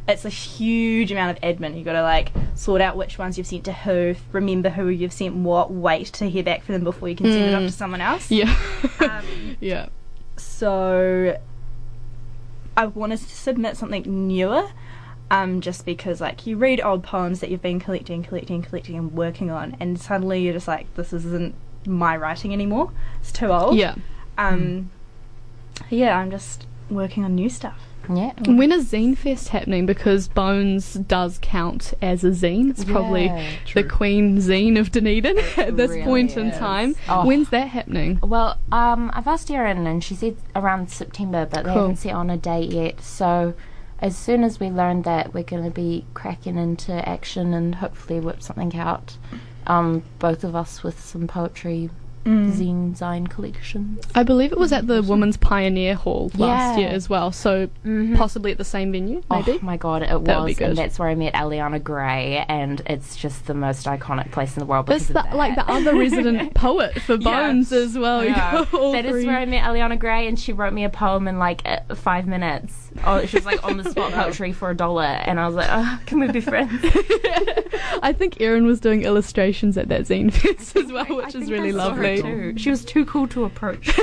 it's 0.07 0.25
a 0.25 0.29
huge 0.29 1.11
amount 1.11 1.37
of 1.37 1.43
admin. 1.43 1.75
You've 1.75 1.85
got 1.85 1.93
to 1.93 2.01
like 2.01 2.31
sort 2.55 2.81
out 2.81 2.97
which 2.97 3.19
ones 3.19 3.37
you've 3.37 3.45
sent 3.45 3.65
to 3.65 3.73
who, 3.73 4.15
remember 4.31 4.69
who 4.69 4.87
you've 4.87 5.13
sent 5.13 5.35
what, 5.35 5.71
wait 5.71 6.07
to 6.13 6.27
hear 6.27 6.43
back 6.43 6.63
from 6.63 6.73
them 6.73 6.83
before 6.83 7.09
you 7.09 7.15
can 7.15 7.27
send 7.27 7.45
it 7.45 7.53
off 7.53 7.61
to 7.61 7.71
someone 7.71 8.01
else. 8.01 8.31
Yeah. 8.31 8.57
Um, 8.99 9.57
yeah. 9.59 9.89
so 10.37 11.37
I 12.75 12.85
wanted 12.85 13.19
to 13.19 13.35
submit 13.35 13.77
something 13.77 14.27
newer. 14.27 14.71
Um, 15.29 15.61
just 15.61 15.85
because 15.85 16.19
like 16.19 16.45
you 16.45 16.57
read 16.57 16.81
old 16.81 17.03
poems 17.03 17.39
that 17.39 17.49
you've 17.49 17.61
been 17.61 17.79
collecting, 17.79 18.21
collecting, 18.21 18.61
collecting, 18.61 18.97
and 18.97 19.13
working 19.13 19.49
on, 19.49 19.77
and 19.79 19.97
suddenly 19.97 20.41
you're 20.41 20.53
just 20.53 20.67
like, 20.67 20.93
this 20.95 21.13
isn't 21.13 21.55
my 21.85 22.17
writing 22.17 22.51
anymore. 22.51 22.91
It's 23.21 23.31
too 23.31 23.47
old. 23.47 23.77
Yeah. 23.77 23.95
Um. 24.37 24.91
Yeah, 25.89 26.17
I'm 26.17 26.31
just 26.31 26.67
working 26.89 27.23
on 27.23 27.33
new 27.33 27.47
stuff. 27.49 27.79
Yeah. 28.09 28.33
When 28.45 28.71
is 28.71 28.91
Zine 28.91 29.17
Fest 29.17 29.49
happening? 29.49 29.85
Because 29.85 30.27
Bones 30.27 30.93
does 30.93 31.39
count 31.41 31.93
as 32.01 32.23
a 32.23 32.29
zine. 32.29 32.71
It's 32.71 32.83
probably 32.83 33.25
Yeah, 33.25 33.49
the 33.73 33.83
queen 33.83 34.37
zine 34.37 34.79
of 34.79 34.91
Dunedin 34.91 35.37
at 35.57 35.77
this 35.77 35.91
really 35.91 36.03
point 36.03 36.37
in 36.37 36.51
time. 36.51 36.95
Oh. 37.07 37.25
When's 37.25 37.49
that 37.49 37.67
happening? 37.69 38.19
Well, 38.21 38.57
um, 38.71 39.11
I've 39.13 39.27
asked 39.27 39.49
Erin, 39.51 39.87
and 39.87 40.03
she 40.03 40.15
said 40.15 40.35
around 40.55 40.89
September, 40.89 41.45
but 41.45 41.65
they 41.65 41.73
haven't 41.73 41.97
set 41.97 42.13
on 42.13 42.29
a 42.29 42.37
date 42.37 42.71
yet. 42.71 43.01
So, 43.01 43.53
as 43.99 44.17
soon 44.17 44.43
as 44.43 44.59
we 44.59 44.69
learn 44.69 45.03
that, 45.03 45.33
we're 45.33 45.43
going 45.43 45.63
to 45.63 45.71
be 45.71 46.05
cracking 46.13 46.57
into 46.57 47.07
action 47.07 47.53
and 47.53 47.75
hopefully 47.75 48.19
whip 48.19 48.41
something 48.41 48.75
out. 48.75 49.17
Um, 49.67 50.03
both 50.17 50.43
of 50.43 50.55
us 50.55 50.81
with 50.81 50.99
some 50.99 51.27
poetry 51.27 51.91
zine 52.25 52.95
zine 52.97 53.29
collections. 53.29 53.99
I 54.15 54.23
believe 54.23 54.51
it 54.51 54.57
was 54.57 54.71
at 54.71 54.87
the 54.87 55.01
Women's 55.01 55.37
Pioneer 55.37 55.95
Hall 55.95 56.31
last 56.37 56.77
Yeah. 56.77 56.85
year 56.85 56.89
as 56.89 57.09
well, 57.09 57.31
so 57.31 57.67
Mhm. 57.85 58.15
possibly 58.17 58.51
at 58.51 58.57
the 58.57 58.63
same 58.65 58.91
venue, 58.91 59.21
maybe. 59.29 59.53
Oh 59.53 59.59
my 59.61 59.77
god, 59.77 60.03
it 60.03 60.09
That 60.09 60.21
would 60.21 60.49
was, 60.49 60.61
and 60.61 60.77
that's 60.77 60.99
where 60.99 61.09
I 61.09 61.15
met 61.15 61.33
Eliana 61.33 61.83
Gray, 61.83 62.45
and 62.47 62.81
it's 62.85 63.15
just 63.15 63.47
the 63.47 63.53
most 63.53 63.85
iconic 63.87 64.31
place 64.31 64.55
in 64.55 64.59
the 64.61 64.65
world. 64.65 64.87
That's 64.87 65.07
the, 65.07 65.25
of 65.27 65.33
like 65.33 65.55
the 65.55 65.67
other 65.69 65.95
resident 65.97 66.53
poet 66.55 66.99
for 67.01 67.17
Bones 67.17 67.71
as 67.71 67.97
well. 67.97 68.23
Yeah. 68.23 68.51
got 68.71 68.73
all 68.73 68.91
That 68.91 69.05
is 69.05 69.25
where 69.25 69.37
I 69.37 69.45
met 69.45 69.63
Eliana 69.63 69.97
Gray, 69.97 70.27
and 70.27 70.37
she 70.39 70.53
wrote 70.53 70.73
me 70.73 70.83
a 70.83 70.89
poem 70.89 71.27
in 71.27 71.39
like 71.39 71.61
uh, 71.65 71.95
five 71.95 72.27
minutes. 72.27 72.90
Oh, 73.03 73.25
she 73.25 73.37
was 73.37 73.45
like 73.45 73.63
on 73.63 73.77
the 73.77 73.89
spot 73.89 74.11
poetry 74.11 74.51
for 74.51 74.69
a 74.69 74.75
dollar, 74.75 75.03
and 75.03 75.39
I 75.39 75.47
was 75.47 75.55
like, 75.55 75.69
oh, 75.69 75.99
"Can 76.05 76.19
we 76.19 76.31
be 76.31 76.41
friends?" 76.41 76.83
I 78.03 78.13
think 78.17 78.41
Erin 78.41 78.65
was 78.65 78.79
doing 78.79 79.03
illustrations 79.03 79.77
at 79.77 79.87
that 79.89 80.01
zine 80.01 80.31
fest 80.31 80.75
as 80.75 80.91
well, 80.91 81.05
I 81.09 81.13
which 81.13 81.35
is 81.35 81.49
really 81.49 81.69
I 81.69 81.71
saw 81.71 81.93
her 81.93 82.17
lovely. 82.17 82.57
She 82.57 82.69
was 82.69 82.83
too 82.85 83.05
cool 83.05 83.27
to 83.29 83.45
approach. 83.45 83.97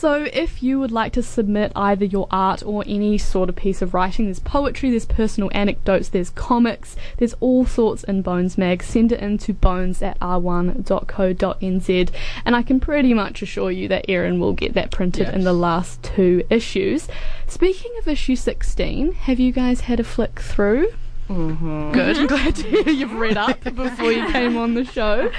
So, 0.00 0.26
if 0.32 0.62
you 0.62 0.80
would 0.80 0.92
like 0.92 1.12
to 1.12 1.22
submit 1.22 1.72
either 1.76 2.06
your 2.06 2.26
art 2.30 2.62
or 2.64 2.82
any 2.86 3.18
sort 3.18 3.50
of 3.50 3.56
piece 3.56 3.82
of 3.82 3.92
writing, 3.92 4.24
there's 4.24 4.40
poetry, 4.40 4.88
there's 4.88 5.04
personal 5.04 5.50
anecdotes, 5.52 6.08
there's 6.08 6.30
comics, 6.30 6.96
there's 7.18 7.34
all 7.40 7.66
sorts 7.66 8.02
in 8.04 8.22
Bones 8.22 8.56
Mag. 8.56 8.82
Send 8.82 9.12
it 9.12 9.20
in 9.20 9.36
to 9.36 9.52
bones 9.52 10.00
at 10.00 10.18
r1.co.nz, 10.20 12.10
and 12.46 12.56
I 12.56 12.62
can 12.62 12.80
pretty 12.80 13.12
much 13.12 13.42
assure 13.42 13.70
you 13.70 13.88
that 13.88 14.06
Erin 14.08 14.40
will 14.40 14.54
get 14.54 14.72
that 14.72 14.90
printed 14.90 15.28
in 15.28 15.44
the 15.44 15.52
last 15.52 16.02
two 16.02 16.44
issues. 16.48 16.99
Speaking 17.46 17.92
of 17.98 18.08
issue 18.08 18.36
16, 18.36 19.12
have 19.12 19.40
you 19.40 19.52
guys 19.52 19.82
had 19.82 20.00
a 20.00 20.04
flick 20.04 20.40
through? 20.40 20.92
mm-hmm. 21.28 21.92
Good. 21.92 22.18
I'm 22.18 22.26
glad 22.26 22.56
to 22.56 22.62
hear 22.68 22.88
you've 22.88 23.14
read 23.14 23.36
up 23.36 23.62
before 23.74 24.12
you 24.12 24.26
came 24.30 24.56
on 24.56 24.74
the 24.74 24.84
show. 24.84 25.30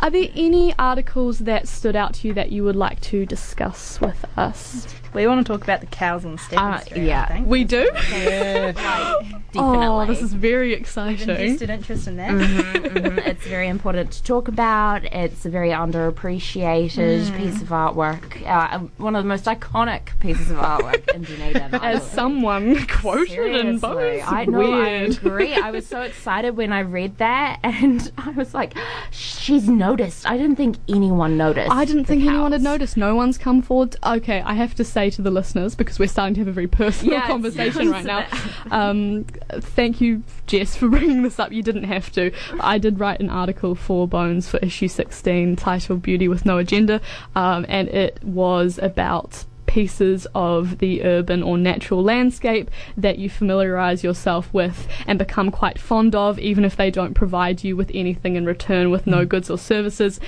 Are 0.00 0.10
there 0.10 0.28
any 0.34 0.74
articles 0.78 1.40
that 1.40 1.68
stood 1.68 1.96
out 1.96 2.14
to 2.14 2.28
you 2.28 2.34
that 2.34 2.52
you 2.52 2.64
would 2.64 2.76
like 2.76 3.00
to 3.02 3.26
discuss 3.26 4.00
with 4.00 4.24
us? 4.36 4.86
We 5.14 5.26
want 5.26 5.46
to 5.46 5.52
talk 5.52 5.62
about 5.62 5.80
the 5.80 5.86
cows 5.86 6.24
on 6.24 6.38
Stepping 6.38 6.58
Uh, 6.58 6.78
Street. 6.80 7.04
yeah. 7.04 7.26
I 7.28 7.32
think. 7.34 7.46
We 7.48 7.64
do? 7.64 7.90
Yeah. 8.12 8.72
Definitely. 9.52 9.86
Oh, 9.86 10.06
this 10.06 10.22
is 10.22 10.32
very 10.32 10.72
exciting. 10.72 11.28
invested 11.28 11.68
interest 11.68 12.08
in 12.08 12.16
that. 12.16 12.30
Mhm, 12.30 12.72
mhm. 12.94 13.26
It's 13.26 13.46
very 13.46 13.68
important 13.68 14.10
to 14.12 14.22
talk 14.22 14.48
about. 14.48 15.04
It's 15.04 15.44
a 15.44 15.50
very 15.50 15.68
underappreciated 15.70 17.26
Mm. 17.26 17.36
piece 17.36 17.60
of 17.60 17.68
artwork. 17.68 18.46
Uh, 18.46 18.78
one 18.96 19.14
of 19.14 19.22
the 19.24 19.28
most 19.28 19.44
iconic 19.44 20.18
pieces 20.20 20.50
of 20.50 20.56
artwork 20.56 21.06
in 21.14 21.22
Dunedin. 21.24 21.74
As 21.82 22.02
someone 22.02 22.86
quoted 22.86 23.28
in 23.30 23.78
Seriously, 23.78 23.78
both. 23.80 24.32
I 24.32 24.44
know. 24.46 24.60
I 24.62 24.68
Weird. 24.68 25.10
agree. 25.18 25.54
I 25.54 25.70
was 25.70 25.86
so 25.86 26.00
excited 26.00 26.56
when 26.56 26.72
I 26.72 26.80
read 26.80 27.18
that, 27.18 27.58
and 27.62 28.10
I 28.16 28.30
was 28.30 28.54
like, 28.54 28.74
she's 29.10 29.68
noticed. 29.68 30.26
I 30.28 30.38
didn't 30.38 30.56
think 30.56 30.76
anyone 30.88 31.36
noticed. 31.36 31.70
I 31.70 31.84
didn't 31.84 32.04
the 32.04 32.08
think 32.14 32.24
anyone 32.24 32.52
had 32.52 32.62
noticed. 32.62 32.96
No 32.96 33.14
one's 33.14 33.36
come 33.36 33.60
forward. 33.60 33.96
Okay, 34.02 34.40
I 34.40 34.54
have 34.54 34.74
to 34.76 34.84
say 34.84 35.01
to 35.10 35.22
the 35.22 35.30
listeners 35.30 35.74
because 35.74 35.98
we're 35.98 36.08
starting 36.08 36.34
to 36.34 36.40
have 36.40 36.48
a 36.48 36.52
very 36.52 36.66
personal 36.66 37.14
Yeah, 37.14 37.26
conversation 37.26 37.90
right 37.90 38.04
now. 38.04 38.26
Um, 38.70 39.24
thank 39.50 40.00
you, 40.00 40.22
Jess, 40.46 40.76
for 40.76 40.88
bringing 40.90 41.22
this 41.22 41.38
up. 41.38 41.52
You 41.52 41.62
didn't 41.62 41.84
have 41.84 42.10
to. 42.12 42.32
I 42.60 42.78
did 42.78 42.98
write 43.00 43.20
an 43.20 43.28
article 43.28 43.74
for 43.74 44.08
Bones 44.08 44.48
for 44.48 44.58
issue 44.58 44.88
16 44.88 45.56
titled 45.56 46.02
"Beauty 46.02 46.28
with 46.28 46.46
No 46.46 46.58
Agenda," 46.58 47.00
um, 47.34 47.66
and 47.68 47.88
it 47.88 48.22
was 48.24 48.78
about 48.78 49.44
pieces 49.66 50.26
of 50.34 50.78
the 50.78 51.02
urban 51.02 51.42
or 51.42 51.56
natural 51.56 52.02
landscape 52.02 52.70
that 52.96 53.18
you 53.18 53.30
familiarize 53.30 54.04
yourself 54.04 54.52
with 54.52 54.86
and 55.06 55.18
become 55.18 55.50
quite 55.50 55.78
fond 55.78 56.14
of, 56.14 56.38
even 56.38 56.62
if 56.64 56.76
they 56.76 56.90
don't 56.90 57.14
provide 57.14 57.64
you 57.64 57.74
with 57.74 57.90
anything 57.94 58.36
in 58.36 58.44
return 58.44 58.90
with 58.90 59.06
no 59.06 59.24
goods 59.24 59.48
or 59.48 59.56
services. 59.56 60.20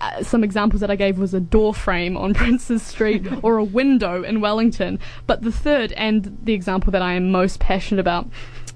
Uh, 0.00 0.22
some 0.22 0.42
examples 0.42 0.80
that 0.80 0.90
I 0.90 0.96
gave 0.96 1.18
was 1.18 1.34
a 1.34 1.40
door 1.40 1.74
frame 1.74 2.16
on 2.16 2.32
Princes 2.42 2.82
Street 2.82 3.26
or 3.42 3.58
a 3.58 3.64
window 3.64 4.22
in 4.22 4.40
Wellington. 4.40 4.98
But 5.26 5.42
the 5.42 5.52
third, 5.52 5.92
and 5.92 6.38
the 6.42 6.54
example 6.54 6.90
that 6.92 7.02
I 7.02 7.14
am 7.14 7.30
most 7.30 7.60
passionate 7.60 8.00
about, 8.00 8.28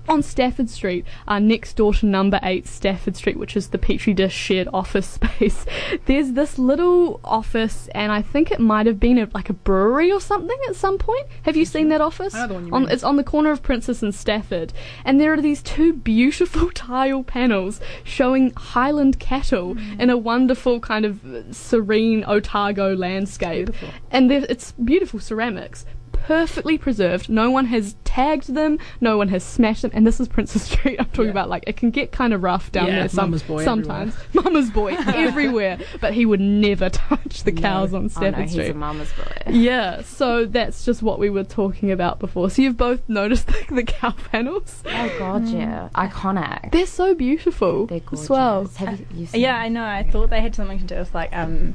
on 0.09 0.23
Stafford 0.23 0.69
Street, 0.71 1.05
uh, 1.27 1.39
next 1.39 1.75
door 1.77 1.95
to 1.95 2.07
number 2.07 2.39
8 2.43 2.67
Stafford 2.67 3.17
Street, 3.17 3.39
which 3.39 3.57
is 3.57 3.69
the 3.69 3.79
Petri 3.79 4.13
Dish 4.15 4.35
shared 4.35 4.69
office 4.73 5.07
space, 5.21 5.65
there's 6.07 6.33
this 6.33 6.59
little 6.59 7.21
office, 7.25 7.89
and 7.95 8.13
I 8.13 8.23
think 8.23 8.51
it 8.51 8.61
might 8.61 8.87
have 8.87 9.01
been 9.01 9.19
a, 9.19 9.29
like 9.35 9.51
a 9.51 9.55
brewery 9.55 10.13
or 10.13 10.21
something 10.21 10.59
at 10.69 10.77
some 10.77 10.99
point. 10.99 11.27
Have 11.43 11.57
you 11.57 11.65
seen 11.65 11.89
that 11.89 12.01
office? 12.01 12.35
I 12.35 12.41
know 12.41 12.49
the 12.49 12.55
one 12.55 12.67
you 12.67 12.75
on, 12.75 12.89
it's 12.91 13.05
on 13.05 13.17
the 13.17 13.25
corner 13.25 13.51
of 13.51 13.63
Princes 13.63 14.03
and 14.03 14.15
Stafford, 14.15 14.73
and 15.05 15.21
there 15.21 15.33
are 15.33 15.41
these 15.41 15.63
two 15.63 15.93
beautiful 15.93 16.71
tile 16.75 17.23
panels 17.23 17.81
showing 18.05 18.53
Highland 18.57 19.19
cattle 19.19 19.75
Mm. 19.75 20.01
in 20.01 20.11
a 20.11 20.17
wonderful 20.17 20.79
kind 20.81 21.05
of 21.05 21.25
uh, 21.25 21.53
serene 21.53 22.25
Otago 22.27 22.95
landscape. 22.95 23.67
Beautiful. 23.67 23.89
And 24.11 24.31
it's 24.31 24.73
beautiful 24.73 25.21
ceramics, 25.21 25.85
perfectly 26.27 26.79
preserved. 26.79 27.29
No 27.29 27.51
one 27.51 27.67
has 27.67 27.97
tagged 28.05 28.55
them, 28.55 28.79
no 29.01 29.17
one 29.19 29.29
has 29.29 29.43
smashed 29.45 29.83
them. 29.83 29.91
And 29.95 30.07
this 30.07 30.21
is 30.21 30.29
Princes 30.29 30.63
Street. 30.71 30.99
I'm 30.99 31.07
talking 31.07 31.27
Yeah. 31.27 31.31
about 31.33 31.49
like 31.49 31.65
it 31.67 31.77
can 31.77 31.91
get 31.91 32.13
kind 32.13 32.33
of 32.33 32.43
rough 32.43 32.73
down 32.73 32.87
Yeah, 32.89 33.01
there. 33.01 33.09
Some, 33.09 33.31
Mama's 33.31 33.43
boy 33.43 33.65
sometimes 33.65 34.15
Mama's 34.35 34.71
boy 34.71 34.95
everywhere, 35.07 35.79
but 36.01 36.15
he 36.15 36.27
would 36.27 36.41
never 36.41 36.89
touch 36.91 37.43
the 37.45 37.53
No. 37.53 37.61
cows 37.61 37.93
on 37.95 38.01
Oh 38.01 38.03
no, 38.03 38.09
Stafford 38.09 38.49
he's 38.51 38.69
a 38.71 38.75
mama's 38.75 39.13
boy. 39.13 39.43
Yeah, 39.51 40.03
so 40.03 40.45
that's 40.47 40.85
just 40.85 41.03
what 41.03 41.19
we 41.19 41.31
were 41.31 41.45
talking 41.45 41.91
about 41.91 42.19
before. 42.19 42.51
So 42.51 42.63
you've 42.63 42.77
both 42.77 43.07
noticed 43.09 43.47
the, 43.49 43.65
the 43.71 43.83
cow 43.85 44.13
panels. 44.33 44.83
Oh 44.87 45.17
god, 45.19 45.47
yeah, 45.49 45.89
iconic. 45.95 46.73
They're 46.73 46.87
so 46.87 47.15
beautiful 47.15 47.87
They're 47.87 48.01
gorgeous. 48.01 48.23
as 48.25 48.31
well. 48.31 48.65
Have 48.77 49.01
you, 49.01 49.07
you 49.15 49.27
seen 49.27 49.41
Yeah, 49.41 49.57
I 49.57 49.69
know. 49.69 49.85
I 49.85 50.09
thought 50.11 50.31
they 50.31 50.41
had 50.41 50.55
something 50.55 50.79
to 50.79 50.85
do 50.85 50.97
with 50.97 51.15
like 51.15 51.35
um 51.37 51.75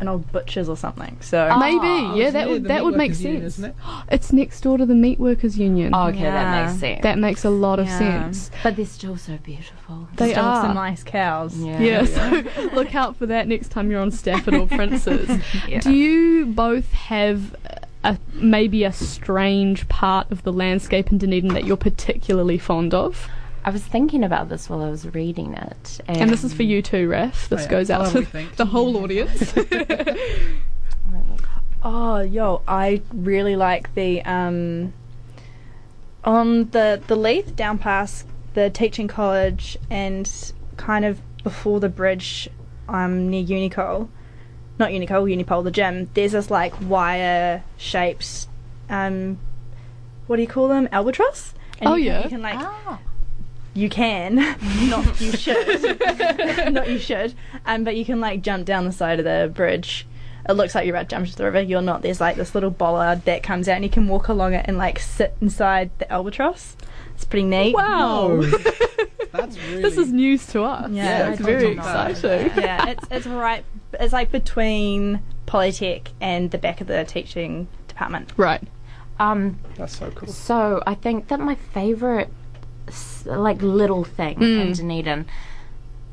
an 0.00 0.08
old 0.08 0.30
butcher's 0.32 0.68
or 0.68 0.76
something. 0.76 1.16
So 1.20 1.48
Oh. 1.50 1.58
Maybe, 1.58 1.78
Oh, 1.82 2.14
yeah, 2.14 2.30
that 2.30 2.48
would 2.48 2.64
that 2.64 2.84
would 2.84 2.96
make 2.96 3.10
Workers 3.10 3.24
Union, 3.24 3.42
sense. 3.42 3.58
isn't 3.58 3.70
it? 3.70 3.76
It's 4.12 4.32
next 4.32 4.60
door 4.60 4.78
to 4.78 4.86
the 4.86 4.94
Meat 4.94 5.18
Workers 5.18 5.58
Union. 5.58 5.92
Oh, 5.94 6.08
okay, 6.08 6.22
that 6.22 6.66
makes 6.66 6.80
sense. 6.80 7.02
That 7.02 7.18
makes 7.18 7.44
a 7.44 7.50
lot 7.50 7.78
of 7.78 7.86
Yeah. 7.86 7.98
sense. 7.98 8.50
but 8.62 8.76
they're 8.76 8.86
still 8.86 9.16
so 9.16 9.38
beautiful. 9.42 10.08
They 10.16 10.30
still 10.32 10.44
are. 10.44 10.62
some 10.62 10.74
nice 10.74 11.02
cows. 11.02 11.56
Yeah. 11.58 11.80
Yeah, 11.80 12.04
so 12.04 12.44
look 12.74 12.94
out 12.94 13.16
for 13.16 13.26
that 13.26 13.48
next 13.48 13.68
time 13.70 13.90
you're 13.90 14.00
on 14.00 14.10
Stafford 14.10 14.54
or 14.54 14.66
Princes. 14.66 15.28
Yeah. 15.68 15.80
Do 15.80 15.92
you 15.92 16.46
both 16.46 16.92
have 16.92 17.54
a 18.04 18.16
maybe 18.34 18.84
a 18.84 18.92
strange 18.92 19.88
part 19.88 20.30
of 20.30 20.42
the 20.44 20.52
landscape 20.52 21.10
in 21.10 21.18
Dunedin 21.18 21.52
that 21.54 21.64
you're 21.64 21.76
particularly 21.76 22.56
fond 22.58 22.94
of? 22.94 23.28
I 23.68 23.70
was 23.70 23.84
thinking 23.84 24.24
about 24.24 24.48
this 24.48 24.70
while 24.70 24.82
I 24.82 24.88
was 24.88 25.04
reading 25.12 25.52
it, 25.52 26.00
and, 26.08 26.16
And 26.22 26.30
this 26.30 26.42
is 26.42 26.54
for 26.54 26.62
you 26.62 26.80
too, 26.80 27.06
Raf. 27.06 27.50
This 27.50 27.60
Oh, 27.60 27.62
yeah. 27.64 27.68
goes 27.70 27.90
out 27.90 28.12
to 28.12 28.22
the 28.56 28.64
whole 28.64 28.96
audience. 28.96 29.52
Oh, 31.82 32.20
yo, 32.20 32.62
I 32.66 33.02
really 33.12 33.54
like 33.56 33.94
the 33.94 34.22
um 34.24 34.92
on 36.24 36.70
the 36.70 37.00
the 37.06 37.14
Leith 37.14 37.54
down 37.54 37.78
past 37.78 38.26
the 38.54 38.68
teaching 38.68 39.06
college 39.06 39.76
and 39.90 40.52
kind 40.76 41.04
of 41.04 41.20
before 41.44 41.78
the 41.78 41.88
bridge 41.88 42.48
um 42.88 43.28
near 43.30 43.42
Unicole. 43.42 44.08
Not 44.78 44.92
Unicole, 44.92 45.24
Unipol, 45.26 45.62
the 45.62 45.70
gym. 45.70 46.10
There's 46.14 46.32
this 46.32 46.50
like 46.50 46.74
wire 46.80 47.62
shaped 47.76 48.48
um 48.90 49.38
what 50.26 50.36
do 50.36 50.42
you 50.42 50.48
call 50.48 50.68
them? 50.68 50.88
Albatross? 50.90 51.54
And 51.80 51.88
Oh, 51.90 51.94
you 51.94 52.10
can, 52.10 52.14
yeah. 52.18 52.22
You 52.24 52.28
can 52.30 52.42
like 52.42 52.58
Ah. 52.58 52.98
You 53.78 53.88
can, 53.88 54.34
not 54.90 55.20
you 55.20 55.32
should, 55.32 55.98
not 56.72 56.88
you 56.88 56.98
should, 56.98 57.34
um, 57.66 57.84
but 57.84 57.96
you 57.96 58.04
can 58.04 58.20
like 58.20 58.42
jump 58.42 58.64
down 58.66 58.84
the 58.84 58.92
side 58.92 59.18
of 59.18 59.24
the 59.24 59.50
bridge. 59.54 60.06
It 60.48 60.52
looks 60.54 60.74
like 60.74 60.86
you're 60.86 60.94
about 60.96 61.08
to 61.10 61.14
jump 61.14 61.26
into 61.26 61.36
the 61.36 61.44
river. 61.44 61.60
You're 61.60 61.82
not. 61.82 62.02
There's 62.02 62.20
like 62.20 62.36
this 62.36 62.54
little 62.54 62.70
bollard 62.70 63.24
that 63.26 63.42
comes 63.42 63.68
out, 63.68 63.76
and 63.76 63.84
you 63.84 63.90
can 63.90 64.08
walk 64.08 64.28
along 64.28 64.54
it 64.54 64.64
and 64.68 64.78
like 64.78 64.98
sit 64.98 65.36
inside 65.40 65.90
the 65.98 66.10
albatross. 66.10 66.76
It's 67.14 67.24
pretty 67.24 67.46
neat. 67.46 67.74
wow. 67.74 68.40
That's 69.32 69.58
really. 69.64 69.82
This 69.82 69.98
is 69.98 70.10
news 70.12 70.46
to 70.48 70.62
us. 70.62 70.90
Yeah, 70.90 71.30
it's 71.30 71.40
very 71.40 71.60
didn't 71.60 71.76
know 71.78 71.82
that. 71.84 72.10
exciting. 72.12 72.62
yeah, 72.62 72.88
it's 72.88 73.04
it's 73.10 73.26
right. 73.26 73.64
It's 74.00 74.12
like 74.12 74.30
between 74.32 75.20
Polytech 75.46 76.08
and 76.20 76.50
the 76.50 76.58
back 76.58 76.80
of 76.80 76.86
the 76.86 77.04
teaching 77.04 77.68
department. 77.88 78.32
Right. 78.36 78.62
Um, 79.20 79.58
That's 79.76 79.98
so 79.98 80.10
cool. 80.12 80.28
so 80.28 80.80
I 80.86 80.94
think 80.94 81.26
that 81.28 81.40
my 81.40 81.56
favorite, 81.56 82.28
s- 82.28 82.32
like 83.26 83.60
little 83.62 84.04
thing 84.04 84.36
Mm. 84.38 84.60
in 84.60 84.72
Dunedin, 84.72 85.26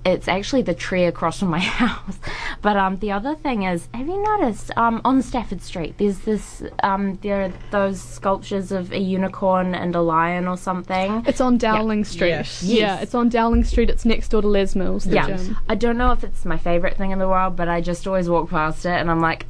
it's 0.08 0.28
actually 0.28 0.62
the 0.62 0.76
tree 0.76 1.06
across 1.06 1.40
from 1.40 1.48
my 1.50 1.58
house. 1.82 2.20
But 2.62 2.78
um, 2.78 3.00
the 3.00 3.12
other 3.12 3.34
thing 3.34 3.64
is, 3.64 3.88
have 3.94 4.08
you 4.08 4.22
noticed 4.22 4.70
um, 4.78 5.02
on 5.04 5.24
Stafford 5.24 5.64
Street, 5.64 5.96
there's 5.98 6.20
this 6.20 6.62
um, 6.84 7.16
there 7.24 7.42
are 7.46 7.54
those 7.72 8.00
sculptures 8.02 8.72
of 8.72 8.92
a 8.92 9.00
unicorn 9.00 9.74
and 9.74 9.96
a 9.96 10.02
lion 10.02 10.48
or 10.48 10.58
something. 10.58 11.24
It's 11.26 11.42
on 11.42 11.58
Dowling 11.58 12.04
Street. 12.06 12.30
Yes. 12.30 12.62
Yeah, 12.62 13.00
it's 13.00 13.16
on 13.16 13.30
Dowling 13.30 13.64
Street. 13.64 13.90
It's 13.90 14.06
next 14.06 14.30
door 14.30 14.44
to 14.44 14.48
Les 14.48 14.76
Mills, 14.76 15.06
the 15.06 15.16
Yeah. 15.16 15.28
gym. 15.38 15.58
I 15.68 15.74
don't 15.76 15.98
know 15.98 16.12
if 16.12 16.24
it's 16.24 16.46
my 16.46 16.58
favorite 16.58 16.98
thing 16.98 17.10
in 17.12 17.18
the 17.18 17.28
world, 17.28 17.56
but 17.56 17.68
I 17.68 17.82
just 17.82 18.06
always 18.06 18.30
walk 18.30 18.50
past 18.52 18.86
it 18.86 18.90
and 19.02 19.10
I'm 19.10 19.22
like, 19.22 19.48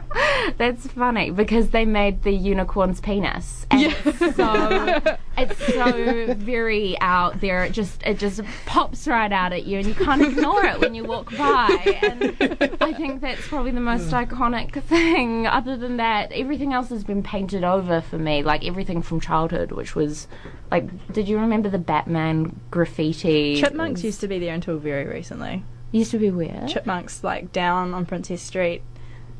that's 0.56 0.86
funny 0.88 1.30
because 1.30 1.70
they 1.70 1.84
made 1.84 2.22
the 2.22 2.32
unicorn's 2.32 3.00
penis. 3.00 3.66
And 3.72 3.82
it's 4.04 4.36
so 4.36 5.16
it's 5.38 5.74
so 5.74 6.34
very 6.34 6.96
out 7.00 7.40
there. 7.40 7.64
It 7.64 7.72
just 7.72 8.02
it 8.02 8.18
just 8.18 8.40
pops 8.64 9.06
right 9.06 9.30
out 9.30 9.52
at 9.52 9.66
you 9.66 9.78
and 9.78 9.86
you 9.86 9.94
can't 9.94 10.22
ignore 10.22 10.64
it 10.64 10.80
when 10.80 10.94
you 10.94 11.04
walk 11.04 11.36
by. 11.36 11.98
And 12.02 12.76
I 12.80 12.92
think 12.92 13.20
that's 13.20 13.46
probably 13.46 13.70
the 13.70 13.80
most 13.80 14.10
hmm. 14.10 14.14
iconic 14.14 14.82
thing. 14.84 15.46
Other 15.46 15.76
than 15.76 15.96
that, 15.98 16.32
everything 16.32 16.72
else 16.72 16.88
has 16.88 17.04
been 17.04 17.22
painted 17.22 17.64
over 17.64 18.00
for 18.00 18.18
me. 18.18 18.42
Like 18.42 18.64
everything 18.64 19.02
from 19.02 19.20
childhood, 19.20 19.72
which 19.72 19.94
was 19.94 20.28
like 20.70 21.12
did 21.12 21.28
you 21.28 21.38
remember 21.38 21.68
the 21.68 21.78
Batman 21.78 22.58
graffiti? 22.70 23.60
Chipmunks 23.60 24.02
used 24.02 24.20
to 24.20 24.28
be 24.28 24.38
there 24.38 24.54
until 24.54 24.78
very 24.78 25.06
recently. 25.06 25.62
used 25.92 26.10
to 26.10 26.18
be 26.18 26.30
weird. 26.30 26.68
Chipmunks 26.68 27.22
like 27.22 27.52
down 27.52 27.94
on 27.94 28.06
Princes 28.06 28.42
Street. 28.42 28.82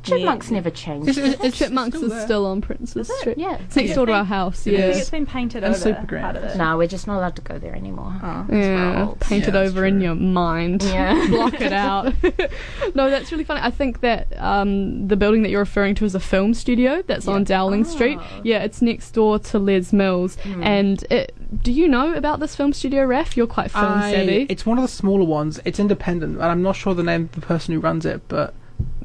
Chipmunks 0.07 0.51
never 0.51 0.71
changed. 0.71 1.09
It's, 1.09 1.19
it's, 1.19 1.45
it's 1.45 1.59
Chipmunks 1.59 1.97
still 1.97 2.07
is 2.11 2.13
there. 2.17 2.25
still 2.25 2.47
on 2.47 2.61
Princes 2.61 3.11
Street. 3.21 3.39
yeah. 3.39 3.57
It's 3.57 3.77
next 3.77 3.95
door 3.95 4.07
to 4.07 4.13
our 4.13 4.25
house, 4.25 4.61
I 4.63 4.65
think 4.65 4.79
yeah. 4.79 4.87
it's 4.87 5.11
been 5.11 5.27
painted 5.27 5.65
And 5.65 5.75
over 5.75 5.83
super 5.83 6.07
grand. 6.07 6.25
part 6.25 6.37
of 6.37 6.45
it. 6.45 6.57
No, 6.57 6.77
we're 6.77 6.87
just 6.87 7.07
not 7.07 7.19
allowed 7.19 7.37
to 7.37 7.43
go 7.43 7.59
there 7.59 7.75
anymore. 7.75 8.13
Oh. 8.23 8.47
Yeah, 8.51 9.07
old. 9.09 9.21
paint 9.21 9.45
it 9.45 9.47
Yeah, 9.49 9.51
that's 9.53 9.71
over 9.71 9.85
in 9.85 10.01
your 10.01 10.15
mind. 10.15 10.83
Yeah. 10.83 11.27
Block 11.31 11.61
it 11.61 11.73
out. 11.73 12.15
no, 12.95 13.11
that's 13.11 13.31
really 13.33 13.45
funny. 13.45 13.61
I 13.63 13.71
think 13.71 14.01
that 14.01 14.29
um, 14.39 15.09
the 15.09 15.17
building 15.17 15.43
that 15.43 15.51
you're 15.51 15.61
referring 15.61 15.95
to 15.97 16.05
is 16.05 16.15
a 16.15 16.21
film 16.21 16.55
studio 16.55 17.03
that's 17.03 17.29
on 17.29 17.45
Dowling 17.45 17.85
Street. 17.85 18.19
Oh. 18.21 18.41
Yeah, 18.45 18.63
it's 18.63 18.81
next 18.83 19.11
door 19.13 19.39
to 19.39 19.59
Les 19.59 19.93
Mills. 19.93 20.37
And 20.45 21.03
it, 21.11 21.35
do 21.63 21.73
you 21.73 21.89
know 21.89 22.15
about 22.15 22.41
this 22.41 22.55
film 22.57 22.73
studio, 22.73 23.05
Raf? 23.05 23.37
You're 23.37 23.47
quite 23.47 23.71
film 23.71 23.85
I- 23.85 24.13
savvy. 24.13 24.47
It's 24.49 24.65
one 24.67 24.79
of 24.79 24.83
the 24.83 24.89
smaller 24.89 25.25
ones. 25.25 25.61
It's 25.65 25.79
independent, 25.79 26.35
and 26.35 26.45
I'm 26.45 26.63
not 26.63 26.77
sure 26.77 26.95
the 26.95 27.03
name 27.03 27.23
of 27.25 27.33
the 27.33 27.41
person 27.41 27.75
who 27.75 27.81
runs 27.81 28.07
it, 28.07 28.23
but 28.29 28.55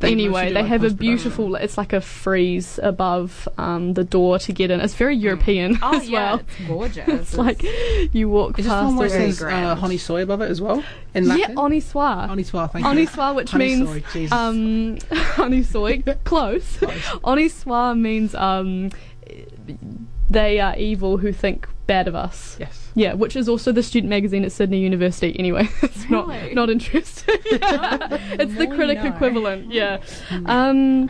they 0.01 0.11
anyway, 0.11 0.47
they 0.47 0.55
like, 0.61 0.65
have 0.65 0.83
a 0.83 0.89
beautiful. 0.89 1.55
It's 1.55 1.77
like 1.77 1.93
a 1.93 2.01
frieze 2.01 2.79
above 2.81 3.47
um, 3.57 3.93
the 3.93 4.03
door 4.03 4.39
to 4.39 4.51
get 4.51 4.71
in. 4.71 4.79
It's 4.79 4.95
very 4.95 5.15
European 5.15 5.77
Oh 5.81 5.95
as 5.97 6.09
yeah, 6.09 6.31
well. 6.31 6.39
it's 6.39 6.67
gorgeous. 6.67 7.07
It's 7.07 7.37
like 7.37 7.63
you 8.11 8.27
walk 8.27 8.57
Is 8.57 8.65
this 8.65 8.65
the 8.65 8.71
past 8.71 8.95
one 8.95 9.05
it 9.05 9.07
a 9.07 9.09
very 9.09 9.31
says 9.31 9.41
uh, 9.41 9.45
grand. 9.45 9.79
honey 9.79 9.97
soy 9.97 10.23
above 10.23 10.41
it 10.41 10.49
as 10.49 10.59
well? 10.59 10.83
In 11.13 11.25
yeah, 11.25 11.35
Latin? 11.35 11.55
honi 11.55 11.79
soit. 11.79 12.27
Honey 12.27 12.43
soy, 12.43 12.67
thank 12.67 12.83
you. 12.83 12.89
Honi 12.89 13.35
which 13.35 13.51
Honey 13.51 13.65
means 13.65 13.89
soy, 13.89 14.03
Jesus. 14.11 14.31
um, 14.31 14.97
honey 15.11 15.63
soy. 15.63 16.03
Close. 16.23 16.77
Honi 17.23 17.47
soit 17.47 17.93
means 17.95 18.33
um, 18.33 18.89
they 20.29 20.59
are 20.59 20.75
evil 20.77 21.17
who 21.17 21.31
think 21.31 21.67
bad 21.85 22.07
of 22.07 22.15
us. 22.15 22.57
Yes. 22.59 22.80
Yeah, 22.95 23.13
which 23.13 23.35
is 23.35 23.47
also 23.47 23.71
the 23.71 23.83
student 23.83 24.09
magazine 24.09 24.43
at 24.43 24.51
Sydney 24.51 24.79
University. 24.79 25.37
Anyway, 25.39 25.69
it's 25.81 26.09
not 26.09 26.27
Really? 26.27 26.53
not 26.53 26.69
interesting. 26.69 27.37
Yeah. 27.49 27.97
it's 28.11 28.53
the 28.55 28.65
More 28.65 28.75
critic 28.75 28.97
you 28.97 29.09
know. 29.09 29.15
equivalent. 29.15 29.71
Yeah. 29.71 30.01
Um. 30.45 31.09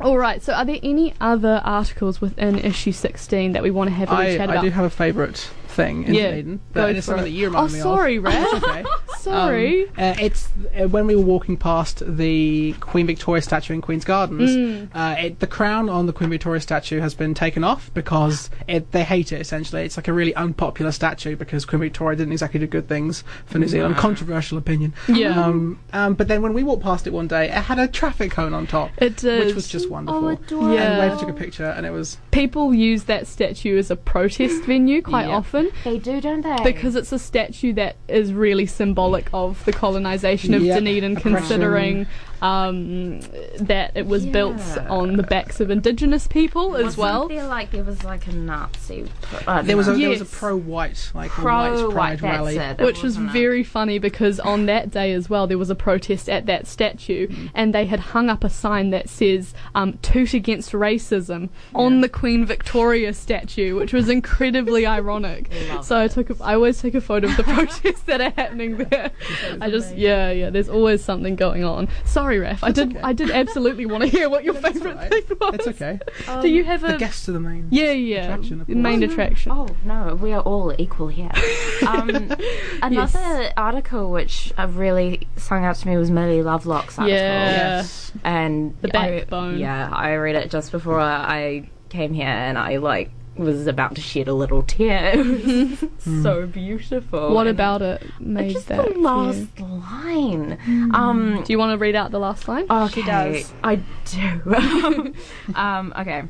All 0.00 0.16
right. 0.18 0.42
So, 0.42 0.54
are 0.54 0.64
there 0.64 0.78
any 0.82 1.14
other 1.20 1.60
articles 1.64 2.20
within 2.20 2.58
issue 2.58 2.92
sixteen 2.92 3.52
that 3.52 3.62
we 3.62 3.70
want 3.70 3.90
to 3.90 3.94
have 3.94 4.10
a 4.10 4.16
wee 4.16 4.34
I, 4.34 4.36
chat 4.36 4.50
I 4.50 4.60
do 4.60 4.70
have 4.70 4.84
a 4.84 4.90
favourite 4.90 5.50
thing 5.70 6.04
in 6.04 6.14
Yeah, 6.14 6.30
Dunedin. 6.30 6.56
go 6.56 6.62
But 6.82 6.90
it 6.90 6.96
is 6.96 7.04
something 7.04 7.22
it. 7.22 7.28
that 7.30 7.30
you 7.36 7.54
oh, 7.54 7.68
me 7.68 7.78
sorry, 7.80 8.16
of. 8.16 8.24
Red. 8.24 8.46
okay. 8.54 8.84
sorry. 9.18 9.84
Um, 9.88 9.92
uh, 9.98 10.14
it's 10.20 10.48
uh, 10.78 10.88
when 10.88 11.06
we 11.06 11.16
were 11.16 11.22
walking 11.22 11.56
past 11.56 12.02
the 12.06 12.74
Queen 12.80 13.06
Victoria 13.06 13.42
statue 13.42 13.74
in 13.74 13.80
Queen's 13.80 14.04
Gardens. 14.04 14.50
Mm. 14.50 14.88
Uh, 14.94 15.16
it, 15.18 15.40
the 15.40 15.46
crown 15.46 15.88
on 15.88 16.06
the 16.06 16.12
Queen 16.12 16.30
Victoria 16.30 16.60
statue 16.60 17.00
has 17.00 17.14
been 17.14 17.34
taken 17.34 17.64
off 17.64 17.92
because 17.94 18.50
it, 18.68 18.92
they 18.92 19.04
hate 19.04 19.32
it. 19.32 19.40
Essentially, 19.40 19.82
it's 19.84 19.96
like 19.96 20.08
a 20.08 20.12
really 20.12 20.34
unpopular 20.34 20.92
statue 20.92 21.36
because 21.36 21.64
Queen 21.64 21.80
Victoria 21.80 22.16
didn't 22.16 22.32
exactly 22.32 22.60
do 22.60 22.66
good 22.66 22.88
things 22.88 23.24
for 23.46 23.58
New 23.58 23.68
Zealand. 23.68 23.96
Controversial 23.96 24.58
opinion. 24.58 24.94
Yeah. 25.08 25.40
Um, 25.44 25.78
um, 25.92 26.14
but 26.14 26.28
then 26.28 26.42
when 26.42 26.52
we 26.54 26.62
walked 26.62 26.82
past 26.82 27.06
it 27.06 27.12
one 27.12 27.28
day, 27.28 27.46
it 27.46 27.52
had 27.52 27.78
a 27.78 27.86
traffic 27.88 28.30
cone 28.32 28.54
on 28.54 28.66
top, 28.66 28.90
It 28.98 29.16
did. 29.18 29.46
which 29.46 29.54
was 29.54 29.68
just 29.68 29.88
wonderful. 29.90 30.24
Oh, 30.24 30.28
adorable. 30.28 30.74
Yeah. 30.74 31.00
And 31.00 31.10
Wave 31.10 31.20
took 31.20 31.28
a 31.28 31.32
picture, 31.32 31.66
and 31.66 31.86
it 31.86 31.90
was 31.90 32.18
People 32.30 32.72
use 32.74 33.04
that 33.04 33.26
statue 33.26 33.76
as 33.78 33.90
a 33.90 33.96
protest 33.96 34.64
venue 34.64 35.02
quite 35.02 35.26
Yeah. 35.28 35.36
often. 35.36 35.59
They 35.84 35.98
do, 35.98 36.20
don't 36.20 36.42
they? 36.42 36.58
because 36.64 36.96
it's 36.96 37.12
a 37.12 37.18
statue 37.18 37.72
that 37.74 37.96
is 38.08 38.32
really 38.32 38.66
symbolic 38.66 39.28
of 39.32 39.64
the 39.64 39.72
colonization 39.72 40.54
of 40.54 40.62
Yep, 40.62 40.78
Dunedin, 40.78 41.16
oppression. 41.16 41.38
considering 41.38 42.06
um, 42.42 43.20
that 43.60 43.92
it 43.94 44.06
was 44.06 44.26
built 44.26 44.60
on 44.88 45.16
the 45.16 45.22
backs 45.22 45.60
of 45.60 45.70
indigenous 45.70 46.26
people 46.26 46.76
as 46.76 46.96
Wasn't 46.96 46.98
well. 46.98 47.28
there 47.28 47.46
like 47.46 47.70
there 47.70 47.84
was 47.84 48.02
like 48.04 48.26
a 48.26 48.32
Nazi? 48.32 49.06
Pro- 49.20 49.62
there 49.62 49.76
was 49.76 49.88
a 49.88 49.94
there 49.94 50.08
was 50.10 50.20
a 50.20 50.24
pro-white 50.24 51.10
like 51.14 51.30
pro 51.30 51.88
white 51.88 51.94
white 51.94 52.18
pride 52.18 52.22
rally. 52.22 52.56
it. 52.56 52.80
Which 52.80 53.02
was 53.02 53.16
wasn't 53.16 53.30
it? 53.30 53.32
very 53.32 53.64
funny 53.64 53.98
because 53.98 54.40
on 54.40 54.66
that 54.66 54.90
day 54.90 55.12
as 55.12 55.28
well, 55.28 55.46
there 55.46 55.58
was 55.58 55.70
a 55.70 55.74
protest 55.74 56.28
at 56.28 56.46
that 56.46 56.66
statue, 56.66 57.28
and 57.54 57.74
they 57.74 57.86
had 57.86 58.00
hung 58.00 58.28
up 58.30 58.44
a 58.44 58.50
sign 58.50 58.90
that 58.90 59.08
says 59.08 59.54
um, 59.74 59.98
"Toot 60.02 60.34
against 60.34 60.72
racism" 60.72 61.48
on 61.74 62.00
the 62.00 62.08
Queen 62.08 62.44
Victoria 62.46 63.12
statue, 63.12 63.76
which 63.76 63.92
was 63.92 64.08
incredibly 64.08 64.86
ironic. 65.00 65.50
Love 65.68 65.84
So 65.84 65.98
I 65.98 66.08
took, 66.08 66.30
a, 66.30 66.36
I 66.42 66.54
always 66.54 66.80
take 66.80 66.94
a 66.94 67.00
photo 67.00 67.28
of 67.28 67.36
the 67.36 67.42
protests 67.54 68.02
that 68.02 68.20
are 68.20 68.30
happening 68.30 68.76
there. 68.76 69.10
I 69.60 69.70
just, 69.70 69.96
yeah, 69.96 70.30
yeah. 70.30 70.50
There's 70.50 70.68
always 70.68 71.02
something 71.04 71.36
going 71.36 71.64
on. 71.64 71.88
Sorry, 72.04 72.29
Raf. 72.38 72.62
I 72.64 72.70
did, 72.72 72.90
okay. 72.92 73.00
I 73.02 73.12
did 73.12 73.30
absolutely 73.30 73.86
want 73.86 74.02
to 74.04 74.08
hear 74.08 74.28
what 74.30 74.44
your 74.44 74.54
That's 74.60 74.74
favourite 74.78 74.94
alright. 74.96 75.26
thing 75.28 75.36
was. 75.40 75.54
It's 75.54 75.66
okay. 75.68 75.98
Do 76.42 76.48
you 76.48 76.64
have 76.64 76.80
The 76.82 76.94
a? 76.94 76.98
guests 76.98 77.24
to 77.26 77.32
the 77.32 77.40
main. 77.40 77.68
Yeah, 77.70 77.90
yeah. 77.92 78.24
attraction, 78.24 78.60
of 78.60 78.66
the 78.66 78.74
main 78.74 79.02
attraction. 79.02 79.52
Oh 79.52 79.68
no, 79.84 80.14
we 80.14 80.32
are 80.32 80.42
all 80.42 80.74
equal 80.78 81.08
here. 81.08 81.30
Um, 81.86 82.30
another 82.82 83.52
article 83.56 84.10
which 84.10 84.52
uh, 84.58 84.68
really 84.68 85.26
sung 85.36 85.64
out 85.64 85.76
to 85.76 85.88
me 85.88 85.96
was 85.96 86.10
Millie 86.10 86.42
Lovelock's 86.42 86.98
article. 86.98 87.16
Yeah. 87.16 87.50
Yes. 87.78 88.12
and 88.22 88.76
The 88.82 88.88
I- 88.96 89.18
backbone. 89.20 89.58
yeah, 89.58 89.88
I 89.90 90.14
read 90.14 90.36
it 90.36 90.50
just 90.50 90.70
before 90.72 91.00
I 91.00 91.68
came 91.88 92.12
here, 92.12 92.26
and 92.28 92.56
I 92.58 92.76
like 92.76 93.10
was 93.36 93.66
about 93.66 93.94
to 93.94 94.00
shed 94.00 94.28
a 94.28 94.34
little 94.34 94.62
tear. 94.62 95.12
It 95.16 95.90
so 96.22 96.46
beautiful. 96.46 97.32
What 97.32 97.46
and 97.46 97.56
about 97.56 97.80
it 97.82 98.02
made 98.20 98.52
just 98.54 98.68
that? 98.68 98.78
the 98.78 98.92
for 98.92 98.98
you? 98.98 99.02
last 99.02 99.60
line? 99.60 100.58
Um, 100.94 101.42
Do 101.44 101.52
you 101.52 101.58
want 101.58 101.72
to 101.72 101.78
read 101.78 101.94
out 101.94 102.10
the 102.10 102.18
last 102.18 102.48
line? 102.48 102.66
Okay, 102.70 103.00
She 103.00 103.06
does. 103.06 103.52
I 103.62 103.76
do. 104.04 105.14
um, 105.54 105.92
okay, 105.98 106.24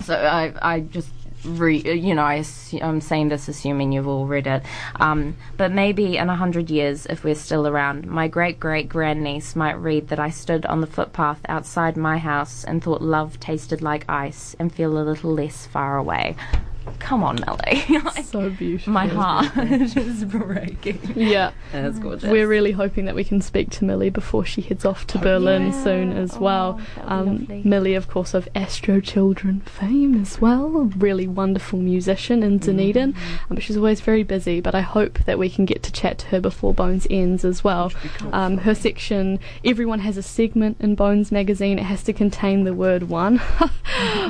so 0.00 0.14
I 0.14 0.52
I 0.62 0.80
just 0.80 1.10
re 1.46 1.78
you 1.78 2.14
know 2.14 2.22
I 2.22 2.44
I'm 2.82 3.00
saying 3.00 3.28
this 3.28 3.48
assuming 3.48 3.92
you've 3.92 4.08
all 4.08 4.26
read 4.26 4.46
it. 4.46 4.62
Um, 4.96 5.36
but 5.56 5.72
maybe 5.72 6.16
in 6.16 6.28
a 6.28 6.36
hundred 6.36 6.70
years, 6.70 7.06
if 7.06 7.24
we're 7.24 7.34
still 7.34 7.66
around, 7.66 8.06
my 8.06 8.28
great 8.28 8.60
great 8.60 8.88
grandniece 8.88 9.56
might 9.56 9.74
read 9.74 10.08
that 10.08 10.18
I 10.18 10.30
stood 10.30 10.66
on 10.66 10.80
the 10.80 10.86
footpath 10.86 11.40
outside 11.48 11.96
my 11.96 12.18
house 12.18 12.64
and 12.64 12.82
thought 12.82 13.02
love 13.02 13.40
tasted 13.40 13.82
like 13.82 14.04
ice 14.08 14.54
and 14.58 14.72
feel 14.72 14.98
a 14.98 15.02
little 15.02 15.32
less 15.32 15.66
far 15.66 15.96
away. 15.96 16.36
Come 16.98 17.22
on, 17.22 17.36
Melly. 17.46 17.82
Like, 18.06 18.24
So 18.24 18.50
beautiful. 18.50 18.92
my 18.92 19.06
heart 19.06 19.56
is 19.56 20.24
breaking. 20.24 20.98
Yeah. 21.14 21.52
That's 21.72 21.98
gorgeous. 21.98 22.30
We're 22.30 22.48
really 22.48 22.72
hoping 22.72 23.04
that 23.06 23.14
we 23.14 23.24
can 23.24 23.40
speak 23.40 23.70
to 23.70 23.84
Millie 23.84 24.10
before 24.10 24.44
she 24.44 24.60
heads 24.62 24.84
off 24.84 25.06
to 25.08 25.18
Berlin 25.18 25.66
Yeah. 25.66 25.84
soon 25.84 26.12
as 26.12 26.36
well. 26.38 26.80
Oh, 26.98 27.24
that'd 27.26 27.50
Um. 27.50 27.62
Millie, 27.64 27.94
of 27.94 28.08
course, 28.08 28.34
of 28.34 28.48
Astro 28.54 29.00
Children 29.00 29.60
fame 29.60 30.20
as 30.20 30.40
well. 30.40 30.76
A 30.76 30.84
really 30.84 31.26
wonderful 31.28 31.78
musician 31.78 32.42
in 32.42 32.58
Dunedin. 32.58 33.12
Mm-hmm. 33.12 33.52
Um, 33.52 33.60
she's 33.60 33.76
always 33.76 34.00
very 34.00 34.22
busy, 34.22 34.60
but 34.60 34.74
I 34.74 34.80
hope 34.80 35.18
that 35.26 35.38
we 35.38 35.48
can 35.48 35.64
get 35.64 35.82
to 35.84 35.92
chat 35.92 36.18
to 36.18 36.26
her 36.28 36.40
before 36.40 36.74
Bones 36.74 37.06
ends 37.10 37.44
as 37.44 37.62
well. 37.62 37.92
Um, 38.32 38.58
her 38.58 38.74
section, 38.74 39.38
everyone 39.64 40.00
has 40.00 40.16
a 40.16 40.22
segment 40.22 40.76
in 40.80 40.94
Bones 40.94 41.30
magazine. 41.32 41.78
It 41.78 41.84
has 41.84 42.02
to 42.04 42.12
contain 42.12 42.64
the 42.64 42.74
word 42.74 43.04
one. 43.04 43.40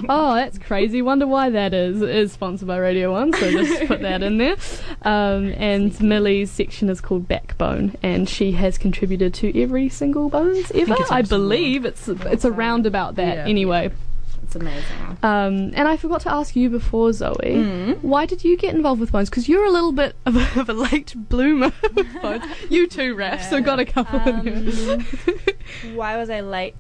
oh, 0.09 0.35
that's 0.35 0.59
crazy. 0.59 1.03
Wonder 1.03 1.27
why 1.27 1.51
that 1.51 1.73
is. 1.75 2.03
It 2.03 2.11
is 2.11 2.37
sponsored 2.47 2.69
by 2.69 2.77
Radio 2.79 3.11
1, 3.11 3.33
so 3.33 3.51
just 3.51 3.85
put 3.89 4.03
that 4.03 4.23
in 4.23 4.39
there. 4.39 4.55
Um, 5.03 5.53
and 5.57 6.01
Millie's 6.01 6.49
section 6.49 6.89
is 6.89 7.01
called 7.01 7.27
Backbone, 7.27 7.97
and 8.05 8.29
she 8.29 8.53
has 8.53 8.79
contributed 8.79 9.35
to 9.35 9.61
every 9.61 9.89
single 9.89 10.29
Bones 10.29 10.71
ever. 10.73 10.95
it's 10.97 11.11
I, 11.11 11.23
believe 11.23 11.85
it's 11.85 12.07
it's 12.07 12.45
around 12.45 12.87
about 12.87 13.17
that 13.17 13.39
Yeah. 13.39 13.45
anyway. 13.47 13.91
It's 14.45 14.55
amazing. 14.55 15.19
Um, 15.25 15.73
and 15.75 15.89
I 15.89 15.97
forgot 15.97 16.21
to 16.21 16.33
ask 16.33 16.55
you 16.55 16.71
before, 16.71 17.13
Zoe, 17.13 17.97
why 18.01 18.27
did 18.27 18.45
you 18.45 18.57
get 18.57 18.77
involved 18.77 19.01
with 19.01 19.11
Bones? 19.11 19.29
Because 19.29 19.49
you're 19.49 19.65
a 19.65 19.71
little 19.71 19.91
bit 19.91 20.15
of 20.25 20.37
a, 20.37 20.61
of 20.61 20.69
a 20.69 20.73
late 20.73 21.15
bloomer 21.17 21.73
with 21.97 22.07
Bones. 22.23 22.45
You 22.71 22.87
too, 22.87 23.17
Raf, 23.17 23.51
so 23.51 23.61
got 23.61 23.81
a 23.81 23.85
couple 23.85 24.21
in 24.21 24.67
here. 24.71 24.93
Um, 24.95 25.97
why 25.97 26.17
was 26.17 26.31
I 26.31 26.43
late 26.43 26.77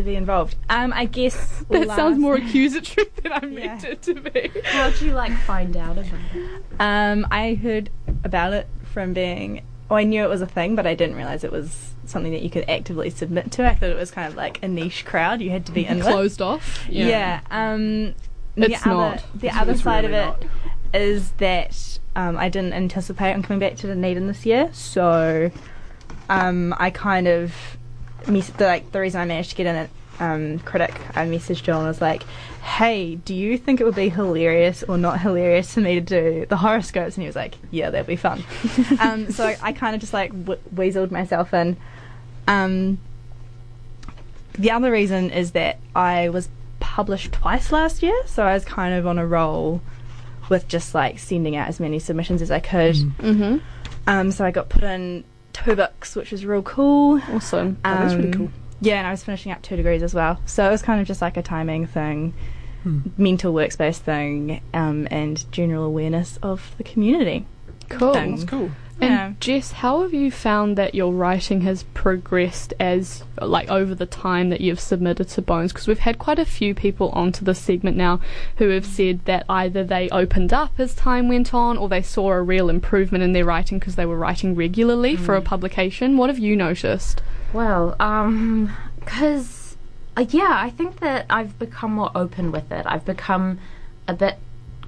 to 0.00 0.04
be 0.10 0.16
involved? 0.16 0.56
Um, 0.68 0.92
I 0.92 1.04
guess 1.04 1.64
That 1.70 1.86
last- 1.86 1.96
sounds 1.96 2.18
more 2.18 2.34
accusatory 2.42 3.06
than 3.22 3.32
I 3.32 3.40
meant 3.40 3.82
Yeah. 3.84 3.90
it 3.90 4.02
to 4.02 4.14
be. 4.14 4.50
How'd 4.64 5.00
you 5.00 5.12
like 5.12 5.36
find 5.42 5.76
out 5.76 5.98
about 5.98 6.04
it? 6.34 6.62
Um, 6.78 7.26
I 7.30 7.54
heard 7.54 7.90
about 8.24 8.52
it 8.52 8.66
from 8.92 9.12
being. 9.12 9.62
Oh, 9.90 9.96
I 9.96 10.04
knew 10.04 10.22
it 10.22 10.28
was 10.28 10.40
a 10.40 10.46
thing, 10.46 10.76
but 10.76 10.86
I 10.86 10.94
didn't 10.94 11.16
realize 11.16 11.42
it 11.44 11.50
was 11.52 11.94
something 12.06 12.32
that 12.32 12.42
you 12.42 12.50
could 12.50 12.68
actively 12.68 13.10
submit 13.10 13.50
to. 13.52 13.66
I 13.68 13.74
thought 13.74 13.90
it 13.90 13.96
was 13.96 14.10
kind 14.10 14.28
of 14.28 14.36
like 14.36 14.62
a 14.62 14.68
niche 14.68 15.04
crowd 15.04 15.40
you 15.40 15.50
had 15.50 15.66
to 15.66 15.72
be 15.72 15.84
in 15.86 15.98
with. 15.98 16.06
Closed 16.06 16.40
off. 16.42 16.84
Yeah. 16.88 17.40
um, 17.50 18.14
the 18.56 18.72
It's 18.72 18.82
other, 18.86 18.90
not. 18.94 19.24
The 19.34 19.46
It's- 19.48 19.60
other 19.60 19.72
it's 19.72 19.82
side 19.82 20.04
really 20.04 20.16
of 20.18 20.36
it 20.42 20.48
is 20.92 21.30
that 21.38 21.98
um, 22.16 22.36
I 22.36 22.48
didn't 22.48 22.72
anticipate 22.72 23.32
on 23.32 23.42
coming 23.42 23.60
back 23.60 23.76
to 23.76 23.86
Dunedin 23.86 24.26
this 24.26 24.44
year, 24.44 24.70
so 24.72 25.50
um, 26.28 26.74
I 26.78 26.90
kind 26.90 27.28
of 27.28 27.52
mess- 28.26 28.50
the, 28.50 28.66
like 28.66 28.92
the 28.92 29.00
reason 29.00 29.20
I 29.20 29.24
managed 29.24 29.50
to 29.50 29.56
get 29.56 29.66
in 29.66 29.76
it. 29.76 29.90
Um, 30.18 30.58
critic, 30.58 30.94
I 31.14 31.24
messaged 31.24 31.62
John 31.62 31.78
and 31.78 31.88
was 31.88 32.02
like, 32.02 32.24
"Hey, 32.62 33.14
do 33.14 33.34
you 33.34 33.56
think 33.56 33.80
it 33.80 33.84
would 33.84 33.94
be 33.94 34.10
hilarious 34.10 34.82
or 34.82 34.98
not 34.98 35.18
hilarious 35.18 35.72
for 35.72 35.80
me 35.80 35.94
to 35.94 36.00
do 36.02 36.46
the 36.46 36.58
horoscopes?" 36.58 37.16
And 37.16 37.22
he 37.22 37.26
was 37.26 37.36
like, 37.36 37.54
"Yeah, 37.70 37.88
that'd 37.88 38.06
be 38.06 38.16
fun." 38.16 38.44
um, 39.00 39.30
so 39.32 39.46
I, 39.46 39.56
I 39.62 39.72
kind 39.72 39.94
of 39.94 40.00
just 40.02 40.12
like 40.12 40.30
w- 40.44 40.60
weaseled 40.74 41.10
myself 41.10 41.54
in. 41.54 41.78
Um, 42.46 42.98
the 44.58 44.72
other 44.72 44.92
reason 44.92 45.30
is 45.30 45.52
that 45.52 45.78
I 45.94 46.28
was 46.28 46.50
published 46.80 47.32
twice 47.32 47.72
last 47.72 48.02
year, 48.02 48.20
so 48.26 48.44
I 48.44 48.52
was 48.52 48.64
kind 48.64 48.92
of 48.92 49.06
on 49.06 49.18
a 49.18 49.26
roll 49.26 49.80
with 50.50 50.68
just 50.68 50.94
like 50.94 51.18
sending 51.18 51.56
out 51.56 51.68
as 51.68 51.80
many 51.80 51.98
submissions 51.98 52.42
as 52.42 52.50
I 52.50 52.60
could. 52.60 52.96
Mm-hmm. 52.96 53.58
Um, 54.06 54.32
so 54.32 54.44
I 54.44 54.50
got 54.50 54.68
put 54.68 54.82
in 54.82 55.24
two 55.52 55.74
books, 55.76 56.16
which 56.16 56.32
was 56.32 56.44
real 56.46 56.62
cool. 56.62 57.20
Awesome. 57.32 57.78
That 57.84 58.06
is 58.06 58.14
really 58.16 58.28
Um, 58.28 58.34
cool. 58.34 58.50
Yeah, 58.80 58.96
and 58.98 59.06
I 59.06 59.10
was 59.10 59.22
finishing 59.22 59.52
up 59.52 59.60
two 59.62 59.76
degrees 59.76 60.02
as 60.02 60.14
well, 60.14 60.40
so 60.46 60.66
it 60.66 60.70
was 60.70 60.80
kind 60.82 61.00
of 61.00 61.06
just 61.06 61.20
like 61.20 61.36
a 61.36 61.42
timing 61.42 61.86
thing, 61.86 62.32
Hmm. 62.82 63.00
mental 63.18 63.52
workspace 63.52 63.98
thing, 63.98 64.62
um, 64.72 65.06
and 65.10 65.44
general 65.52 65.84
awareness 65.84 66.38
of 66.42 66.74
the 66.78 66.84
community. 66.84 67.44
Cool. 67.90 68.14
Thing. 68.14 68.30
That's 68.36 68.44
cool. 68.48 68.70
And 69.00 69.10
Yeah. 69.10 69.32
Jess, 69.40 69.72
how 69.72 70.02
have 70.02 70.12
you 70.12 70.30
found 70.30 70.76
that 70.76 70.94
your 70.94 71.12
writing 71.12 71.62
has 71.62 71.84
progressed 71.94 72.74
as 72.78 73.24
like 73.40 73.70
over 73.70 73.94
the 73.94 74.06
time 74.06 74.50
that 74.50 74.60
you've 74.60 74.80
submitted 74.80 75.28
to 75.30 75.42
Bones? 75.42 75.72
Because 75.72 75.88
we've 75.88 76.00
had 76.00 76.18
quite 76.18 76.38
a 76.38 76.44
few 76.44 76.74
people 76.74 77.08
onto 77.10 77.44
this 77.44 77.58
segment 77.58 77.96
now 77.96 78.20
who 78.56 78.68
have 78.68 78.84
said 78.84 79.24
that 79.24 79.44
either 79.48 79.82
they 79.82 80.08
opened 80.10 80.52
up 80.52 80.72
as 80.78 80.94
time 80.94 81.28
went 81.28 81.54
on, 81.54 81.78
or 81.78 81.88
they 81.88 82.02
saw 82.02 82.30
a 82.30 82.42
real 82.42 82.68
improvement 82.68 83.24
in 83.24 83.32
their 83.32 83.44
writing 83.44 83.78
because 83.78 83.96
they 83.96 84.06
were 84.06 84.16
writing 84.18 84.54
regularly 84.54 85.16
for 85.16 85.34
a 85.34 85.40
publication. 85.42 86.16
What 86.16 86.28
have 86.28 86.38
you 86.38 86.54
noticed? 86.54 87.22
Well, 87.52 87.96
um, 87.98 88.76
because 88.98 89.76
uh, 90.16 90.26
yeah, 90.28 90.52
I 90.56 90.70
think 90.70 91.00
that 91.00 91.26
I've 91.30 91.58
become 91.58 91.92
more 91.92 92.10
open 92.14 92.52
with 92.52 92.70
it. 92.70 92.84
I've 92.86 93.04
become 93.04 93.58
a 94.06 94.14
bit 94.14 94.36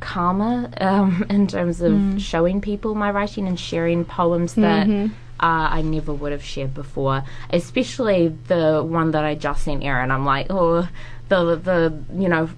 calmer 0.02 0.68
um, 0.80 1.24
in 1.30 1.46
terms 1.46 1.80
of 1.80 2.20
showing 2.20 2.60
people 2.60 2.94
my 2.94 3.10
writing 3.10 3.48
and 3.48 3.58
sharing 3.58 4.04
poems 4.04 4.54
that 4.54 4.86
uh, 4.88 5.68
I 5.70 5.82
never 5.82 6.12
would 6.12 6.32
have 6.32 6.44
shared 6.44 6.74
before. 6.74 7.24
Especially 7.50 8.28
the 8.28 8.82
one 8.82 9.12
that 9.12 9.24
I 9.24 9.34
just 9.34 9.64
sent 9.64 9.82
Erin. 9.82 10.10
I'm 10.10 10.24
like, 10.26 10.46
oh, 10.50 10.88
the 11.28 11.56
the 11.56 12.04
you 12.14 12.28
know, 12.28 12.50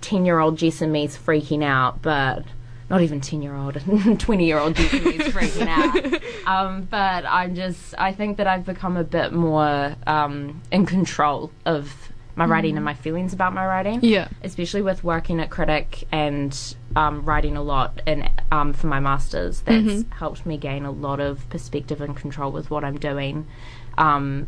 ten 0.00 0.26
year 0.26 0.38
old 0.40 0.58
Jess 0.58 0.82
and 0.82 0.92
me's 0.92 1.16
freaking 1.16 1.62
out, 1.62 2.02
but. 2.02 2.44
Not 2.88 3.00
even 3.00 3.20
ten 3.20 3.42
year 3.42 3.56
old, 3.56 3.74
twenty 4.20 4.46
year 4.46 4.60
old 4.60 4.76
Jess 4.76 4.92
and 4.92 5.02
freaking 5.34 5.66
out. 5.66 6.22
Um, 6.46 6.86
but 6.88 7.26
I'm 7.26 7.56
just, 7.56 7.96
I 7.98 8.12
think 8.12 8.36
that 8.36 8.46
I've 8.46 8.64
become 8.64 8.96
a 8.96 9.02
bit 9.02 9.32
more 9.32 9.96
um, 10.06 10.62
in 10.70 10.86
control 10.86 11.50
of 11.64 12.12
my 12.36 12.44
writing 12.44 12.76
and 12.76 12.84
my 12.84 12.94
feelings 12.94 13.32
about 13.32 13.52
my 13.54 13.66
writing 13.66 13.98
Yeah. 14.02 14.28
especially 14.44 14.82
with 14.82 15.02
working 15.02 15.40
at 15.40 15.50
Critic 15.50 16.04
and 16.12 16.56
um, 16.94 17.24
writing 17.24 17.56
a 17.56 17.62
lot 17.62 18.00
and 18.06 18.28
um, 18.52 18.72
for 18.72 18.86
my 18.86 19.00
masters. 19.00 19.62
That's 19.62 19.84
Mhm. 19.84 20.12
helped 20.14 20.46
me 20.46 20.56
gain 20.58 20.84
a 20.84 20.90
lot 20.90 21.18
of 21.20 21.48
perspective 21.50 22.00
and 22.00 22.14
control 22.16 22.52
with 22.52 22.70
what 22.70 22.84
I'm 22.84 22.98
doing. 22.98 23.46
Um, 23.98 24.46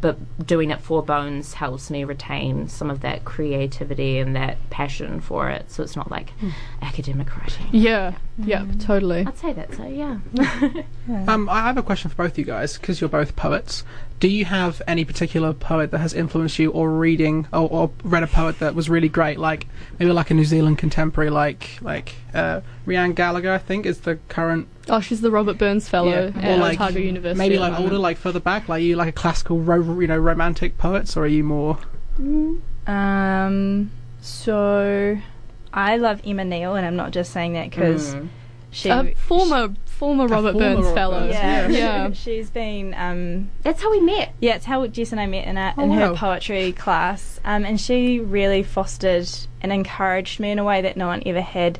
but 0.00 0.46
doing 0.46 0.70
it 0.70 0.80
for 0.80 1.02
Bones 1.02 1.54
helps 1.54 1.90
me 1.90 2.04
retain 2.04 2.68
some 2.68 2.90
of 2.90 3.00
that 3.00 3.24
creativity 3.24 4.18
and 4.20 4.36
that 4.36 4.56
passion 4.70 5.20
for 5.20 5.50
it. 5.50 5.68
So 5.72 5.82
it's 5.82 5.96
not 5.96 6.12
like 6.12 6.32
academic 6.80 7.36
writing. 7.36 7.66
Yeah. 7.72 8.14
Yep. 8.38 8.66
Totally. 8.78 9.26
I'd 9.26 9.36
say 9.38 9.52
that. 9.52 9.74
So 9.74 9.84
yeah. 9.86 10.18
Um, 11.28 11.48
I 11.50 11.60
have 11.62 11.76
a 11.76 11.82
question 11.82 12.08
for 12.10 12.16
both 12.16 12.38
you 12.38 12.44
guys 12.44 12.78
because 12.78 13.00
you're 13.00 13.10
both 13.10 13.36
poets. 13.36 13.84
Do 14.24 14.30
you 14.30 14.46
have 14.46 14.80
any 14.88 15.04
particular 15.04 15.52
poet 15.52 15.90
that 15.90 15.98
has 15.98 16.14
influenced 16.14 16.58
you, 16.58 16.70
or 16.70 16.90
reading, 16.90 17.46
or, 17.52 17.68
or 17.70 17.90
read 18.04 18.22
a 18.22 18.26
poet 18.26 18.58
that 18.60 18.74
was 18.74 18.88
really 18.88 19.10
great, 19.10 19.38
like 19.38 19.66
maybe 19.98 20.10
like 20.12 20.30
a 20.30 20.34
New 20.34 20.46
Zealand 20.46 20.78
contemporary, 20.78 21.28
like 21.28 21.76
like 21.82 22.14
uh, 22.32 22.62
Rhian 22.86 23.14
Gallagher, 23.14 23.52
I 23.52 23.58
think 23.58 23.84
is 23.84 24.00
the 24.00 24.16
current. 24.30 24.66
Oh, 24.88 25.00
she's 25.00 25.20
the 25.20 25.30
Robert 25.30 25.58
Burns 25.58 25.90
Fellow 25.90 26.08
Yeah. 26.34 26.40
at 26.40 26.58
Or 26.58 26.62
like- 26.62 26.80
Otago 26.80 27.00
University. 27.00 27.38
Maybe 27.38 27.58
like 27.58 27.78
older, 27.78 27.98
like 27.98 28.16
further 28.16 28.40
back, 28.40 28.66
like 28.66 28.82
you 28.82 28.96
like 28.96 29.08
a 29.08 29.12
classical, 29.12 29.60
ro- 29.60 30.00
you 30.00 30.06
know, 30.06 30.16
romantic 30.16 30.78
poets, 30.78 31.18
or 31.18 31.24
are 31.24 31.26
you 31.26 31.44
more? 31.44 31.76
Um, 32.86 33.90
so 34.22 35.18
I 35.74 35.98
love 35.98 36.22
Emma 36.24 36.44
Neale, 36.46 36.76
and 36.76 36.86
I'm 36.86 36.96
not 36.96 37.10
just 37.10 37.30
saying 37.30 37.52
that 37.52 37.68
because 37.68 38.14
Mm. 38.14 38.28
she 38.70 38.88
Uh, 38.90 39.04
former 39.16 39.74
former 39.94 40.26
Robert 40.26 40.52
former 40.52 40.74
Burns 40.74 40.84
Robert 40.86 40.94
Fellow. 40.94 41.20
Burns, 41.20 41.34
yeah, 41.34 41.68
Yeah. 41.68 42.12
she's 42.12 42.50
been 42.50 42.94
um 42.94 43.50
That's 43.62 43.82
how 43.82 43.90
we 43.90 44.00
met. 44.00 44.34
yeah, 44.40 44.56
it's 44.56 44.66
how 44.66 44.86
Jess 44.86 45.12
and 45.12 45.20
I 45.20 45.26
met 45.26 45.46
in, 45.46 45.56
a, 45.56 45.74
Oh, 45.76 45.82
in 45.84 45.90
her 45.92 46.10
wow. 46.12 46.16
poetry 46.16 46.72
class, 46.72 47.40
um, 47.44 47.64
and 47.64 47.80
she 47.80 48.20
really 48.20 48.62
fostered 48.62 49.28
and 49.62 49.72
encouraged 49.72 50.40
me 50.40 50.50
in 50.50 50.58
a 50.58 50.64
way 50.64 50.82
that 50.82 50.96
no 50.96 51.06
one 51.06 51.22
ever 51.26 51.40
had 51.40 51.78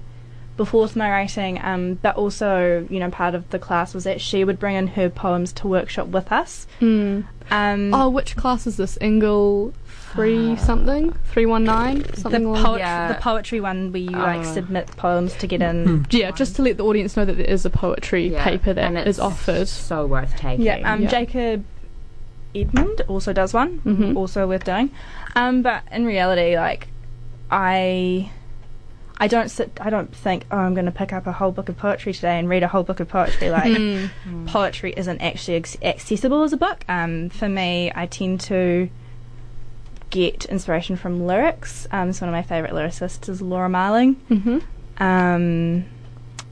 before 0.57 0.83
with 0.83 0.94
my 0.96 1.11
writing. 1.11 1.61
Um, 1.62 1.94
but 2.00 2.14
also, 2.16 2.87
you 2.88 3.00
know, 3.00 3.11
part 3.11 3.35
of 3.35 3.50
the 3.50 3.59
class 3.59 3.92
was 3.92 4.05
that 4.05 4.20
she 4.20 4.44
would 4.44 4.59
bring 4.61 4.77
in 4.77 4.87
her 4.88 5.11
poems 5.11 5.53
to 5.55 5.66
workshop 5.66 6.07
with 6.09 6.31
us. 6.31 6.66
Hmm. 6.79 7.22
Um, 7.50 7.92
Oh, 7.92 8.09
which 8.09 8.37
class 8.37 8.66
is 8.66 8.77
this? 8.77 8.96
Ingle 9.00 9.74
three 10.14 10.57
something? 10.57 11.12
Three 11.33 11.46
one 11.46 11.64
nine? 11.64 12.00
the, 12.03 12.20
Something 12.20 12.44
along 12.46 12.64
poet- 12.64 12.79
Yeah. 12.79 13.09
the 13.09 13.14
poetry 13.20 13.61
one 13.61 13.92
where 13.92 14.00
you 14.03 14.11
like 14.11 14.40
Oh. 14.46 14.55
submit 14.55 14.87
poems 14.96 15.35
to 15.35 15.46
get 15.46 15.61
in. 15.62 16.07
Yeah, 16.11 16.31
just 16.31 16.57
to 16.57 16.62
let 16.62 16.77
the 16.77 16.85
audience 16.85 17.16
know 17.16 17.24
that 17.24 17.37
there 17.37 17.46
is 17.46 17.64
a 17.64 17.70
poetry 17.70 18.29
Yeah, 18.29 18.44
paper 18.44 18.72
that 18.72 18.85
and 18.85 18.98
is 18.98 19.07
it's 19.07 19.18
offered. 19.18 19.68
So 19.68 20.07
worth 20.07 20.35
taking. 20.37 20.64
Yeah, 20.64 20.92
um, 20.92 21.03
Yeah. 21.03 21.09
Jacob 21.11 21.64
Edmond 22.55 23.03
also 23.09 23.33
does 23.33 23.53
one, 23.53 23.81
Mhm. 23.85 24.16
also 24.16 24.46
worth 24.46 24.64
doing. 24.64 24.90
Um, 25.35 25.62
but 25.62 25.83
in 25.90 26.05
reality, 26.07 26.57
like, 26.57 26.87
I, 27.50 28.31
I 29.18 29.27
don't 29.27 29.50
sit, 29.50 29.72
I 29.81 29.90
don't 29.90 30.14
think, 30.14 30.44
oh, 30.50 30.59
I'm 30.59 30.74
going 30.74 30.87
to 30.87 30.92
pick 30.92 31.12
up 31.12 31.27
a 31.27 31.33
whole 31.33 31.50
book 31.53 31.68
of 31.68 31.77
poetry 31.77 32.12
today 32.12 32.38
and 32.38 32.48
read 32.48 32.62
a 32.62 32.68
whole 32.68 32.83
book 32.85 33.00
of 33.00 33.09
poetry. 33.09 33.50
Like, 33.50 33.64
Mm. 33.72 34.11
poetry 34.46 34.94
isn't 34.96 35.20
actually 35.20 35.57
ex- 35.57 35.77
accessible 35.83 36.42
as 36.44 36.53
a 36.53 36.57
book. 36.57 36.85
Um, 36.88 37.29
for 37.31 37.48
me, 37.48 37.90
I 37.94 38.07
tend 38.07 38.40
to 38.42 38.88
get 40.14 40.44
inspiration 40.46 40.94
from 40.96 41.27
lyrics. 41.27 41.87
Um, 41.90 42.12
so 42.12 42.24
one 42.24 42.35
of 42.35 42.38
my 42.38 42.42
favourite 42.48 42.72
lyricists 42.72 43.29
is 43.29 43.42
Laura 43.42 43.68
Marling. 43.68 44.14
hmm 44.29 44.59
Um, 45.03 45.85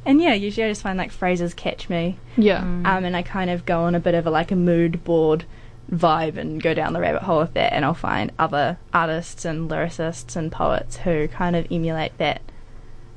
and 0.04 0.20
yeah, 0.20 0.34
usually 0.34 0.66
I 0.66 0.70
just 0.70 0.82
find 0.82 0.98
like 0.98 1.12
phrases 1.12 1.54
catch 1.54 1.88
me 1.88 2.16
Yeah. 2.36 2.60
Mm. 2.62 2.86
um, 2.86 3.04
and 3.04 3.16
I 3.16 3.22
kind 3.22 3.50
of 3.50 3.64
go 3.64 3.82
on 3.82 3.94
a 3.94 4.00
bit 4.00 4.14
of 4.14 4.26
a 4.26 4.30
like 4.30 4.50
a 4.50 4.56
mood 4.56 5.04
board 5.04 5.44
vibe 5.92 6.36
and 6.36 6.60
go 6.62 6.74
down 6.74 6.92
the 6.92 7.00
rabbit 7.00 7.22
hole 7.22 7.40
with 7.40 7.54
that, 7.54 7.72
and 7.72 7.84
I'll 7.84 7.94
find 7.94 8.32
other 8.38 8.78
artists 8.92 9.44
and 9.44 9.70
lyricists 9.70 10.34
and 10.36 10.50
poets 10.50 10.96
who 10.98 11.28
kind 11.28 11.54
of 11.54 11.66
emulate 11.70 12.16
that. 12.18 12.40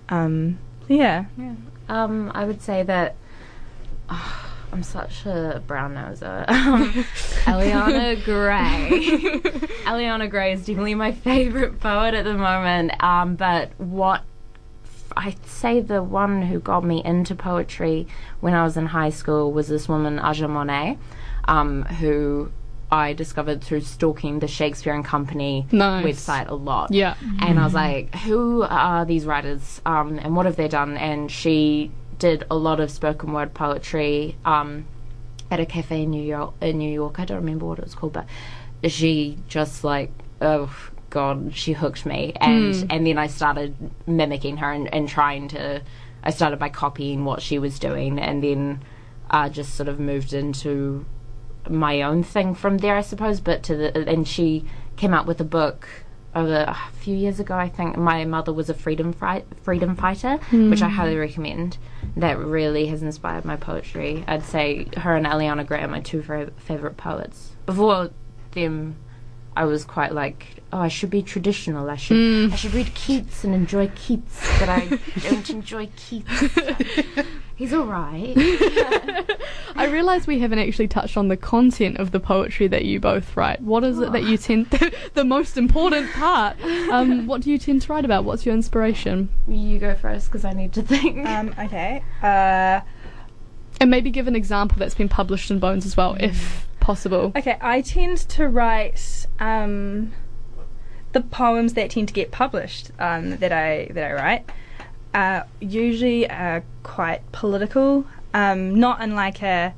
Um, 0.09 0.59
yeah, 0.87 1.25
Um, 1.89 2.31
I 2.35 2.45
would 2.45 2.61
say 2.61 2.83
that 2.83 3.15
oh, 4.09 4.44
I'm 4.75 4.83
such 4.83 5.25
a 5.25 5.63
brown 5.65 5.95
noser. 5.95 6.43
Um, 6.49 6.91
Eliana 7.45 8.21
Gray. 8.25 9.39
Eliana 9.85 10.29
Gray 10.29 10.51
is 10.51 10.65
definitely 10.65 10.95
my 10.95 11.13
favorite 11.13 11.79
poet 11.79 12.13
at 12.13 12.25
the 12.25 12.33
moment. 12.33 12.91
Um, 13.01 13.35
but 13.37 13.71
what 13.79 14.23
I'd 15.15 15.45
say 15.45 15.79
the 15.79 16.03
one 16.03 16.41
who 16.41 16.59
got 16.59 16.83
me 16.83 17.01
into 17.05 17.35
poetry 17.35 18.05
when 18.41 18.53
I 18.53 18.65
was 18.65 18.75
in 18.75 18.87
high 18.87 19.11
school 19.11 19.53
was 19.53 19.69
this 19.69 19.87
woman, 19.87 20.19
Aja 20.19 20.49
Monet, 20.49 20.97
um, 21.47 21.83
who 21.83 22.51
I 22.91 23.13
discovered 23.13 23.63
through 23.63 23.79
stalking 23.81 24.39
the 24.39 24.47
Shakespeare 24.49 24.93
and 24.93 25.05
Company 25.05 25.67
Nice. 25.71 26.03
website 26.05 26.49
a 26.49 26.53
lot 26.55 26.91
Yeah. 26.91 27.15
and 27.39 27.57
I 27.59 27.63
was 27.63 27.73
like, 27.73 28.13
who 28.13 28.63
are 28.63 29.05
these 29.05 29.25
writers 29.25 29.81
um, 29.85 30.19
and 30.19 30.35
what 30.35 30.45
have 30.45 30.57
they 30.57 30.67
done? 30.67 30.97
And 30.97 31.31
she 31.31 31.91
did 32.25 32.43
a 32.49 32.55
lot 32.55 32.79
of 32.79 32.89
spoken 32.89 33.33
word 33.33 33.53
poetry 33.53 34.35
um, 34.45 34.87
at 35.51 35.59
a 35.59 35.65
cafe 35.65 36.03
in 36.03 36.09
New 36.09 36.23
York. 36.23 36.55
In 36.59 36.79
New 36.79 36.91
York, 36.91 37.19
I 37.19 37.25
don't 37.25 37.37
remember 37.37 37.67
what 37.67 37.77
it 37.77 37.83
was 37.83 37.93
called, 37.93 38.13
but 38.13 38.25
she 38.89 39.37
just 39.47 39.83
like, 39.83 40.11
oh 40.41 40.75
god, 41.11 41.53
she 41.53 41.73
hooked 41.73 42.03
me, 42.03 42.33
and 42.41 42.91
and 42.91 43.05
then 43.05 43.19
I 43.19 43.27
started 43.27 43.75
mimicking 44.07 44.57
her 44.57 44.71
and, 44.71 44.91
and 44.91 45.07
trying 45.07 45.49
to. 45.49 45.83
I 46.23 46.31
started 46.31 46.57
by 46.57 46.69
copying 46.69 47.25
what 47.25 47.43
she 47.43 47.59
was 47.59 47.77
doing, 47.77 48.17
and 48.17 48.43
then 48.43 48.83
uh, 49.29 49.47
just 49.49 49.75
sort 49.75 49.87
of 49.87 49.99
moved 49.99 50.33
into 50.33 51.05
my 51.69 52.01
own 52.01 52.23
thing 52.23 52.55
from 52.55 52.79
there, 52.79 52.95
I 52.95 53.01
suppose. 53.01 53.39
But 53.39 53.61
to 53.63 53.75
the 53.75 54.09
and 54.09 54.27
she 54.27 54.65
came 54.97 55.13
out 55.13 55.27
with 55.27 55.39
a 55.39 55.49
book 55.59 55.87
a 56.35 56.75
few 56.99 57.15
years 57.15 57.39
ago, 57.39 57.55
I 57.55 57.69
think. 57.69 57.97
My 57.97 58.25
mother 58.25 58.51
was 58.51 58.69
a 58.69 58.73
freedom 58.73 59.13
fight, 59.13 59.45
freedom 59.63 59.95
fighter, 59.95 60.37
which 60.51 60.81
I 60.81 60.89
highly 60.89 61.15
recommend. 61.17 61.77
That 62.17 62.37
really 62.37 62.87
has 62.87 63.01
inspired 63.01 63.45
my 63.45 63.55
poetry. 63.55 64.23
I'd 64.27 64.43
say 64.43 64.87
her 64.97 65.15
and 65.15 65.25
Eliana 65.25 65.65
Gray 65.65 65.81
are 65.81 65.87
my 65.87 66.01
two 66.01 66.21
fa- 66.21 66.51
favorite 66.57 66.97
poets. 66.97 67.55
Before 67.65 68.09
them, 68.51 68.95
I 69.55 69.65
was 69.65 69.85
quite 69.85 70.11
like, 70.13 70.61
oh, 70.75 70.79
I 70.79 70.89
should 70.89 71.09
be 71.09 71.21
traditional. 71.23 71.89
I 71.89 71.95
should 71.95 72.51
I 72.51 72.55
should 72.57 72.73
read 72.73 72.93
Keats 72.93 73.43
and 73.45 73.55
enjoy 73.55 73.87
Keats, 73.95 74.41
but 74.59 74.67
I 74.69 74.99
don't 75.29 75.49
enjoy 75.49 75.89
Keats. 75.95 76.29
He's 77.55 77.73
all 77.73 77.85
right. 77.85 78.33
I 79.77 79.87
realise 79.89 80.27
we 80.27 80.39
haven't 80.39 80.59
actually 80.59 80.89
touched 80.89 81.15
on 81.15 81.29
the 81.29 81.37
content 81.37 81.97
of 81.97 82.11
the 82.11 82.19
poetry 82.19 82.67
that 82.67 82.83
you 82.83 82.99
both 82.99 83.37
write. 83.37 83.61
What 83.61 83.85
is 83.85 83.97
it 83.99 84.11
that 84.11 84.23
you 84.23 84.37
tend 84.37 84.65
the 85.13 85.23
most 85.23 85.55
important 85.57 86.11
part? 86.11 86.61
Um, 86.91 87.27
what 87.27 87.41
do 87.41 87.49
you 87.51 87.57
tend 87.57 87.81
to 87.83 87.93
write 87.93 88.03
about? 88.03 88.25
What's 88.25 88.45
your 88.45 88.53
inspiration? 88.53 89.29
You 89.47 89.79
go 89.79 89.95
first 89.95 90.27
because 90.27 90.43
I 90.43 90.51
need 90.51 90.73
to 90.73 90.81
think. 90.81 91.25
um, 91.25 91.55
okay. 91.57 92.03
Uh, 92.21 92.81
And 93.79 93.89
maybe 93.89 94.11
give 94.11 94.27
an 94.27 94.35
example 94.35 94.77
that's 94.77 94.95
been 94.95 95.09
published 95.09 95.49
in 95.49 95.59
Bones 95.59 95.85
as 95.85 95.95
well, 95.95 96.17
if 96.19 96.67
possible. 96.81 97.31
okay, 97.37 97.57
I 97.61 97.79
tend 97.81 98.17
to 98.17 98.49
write 98.49 99.27
um, 99.39 100.11
the 101.15 101.21
poems 101.21 101.75
that 101.75 101.91
tend 101.91 102.09
to 102.09 102.13
get 102.13 102.29
published 102.29 102.91
um, 102.99 103.37
that 103.37 103.53
I 103.53 103.87
that 103.91 104.11
I 104.11 104.13
write. 104.13 104.49
Uh, 105.13 105.43
usually 105.61 106.29
are 106.29 106.61
quite 106.83 107.21
political, 107.31 108.05
um, 108.33 108.77
not 108.77 109.01
in 109.01 109.15
like 109.15 109.41
a 109.41 109.73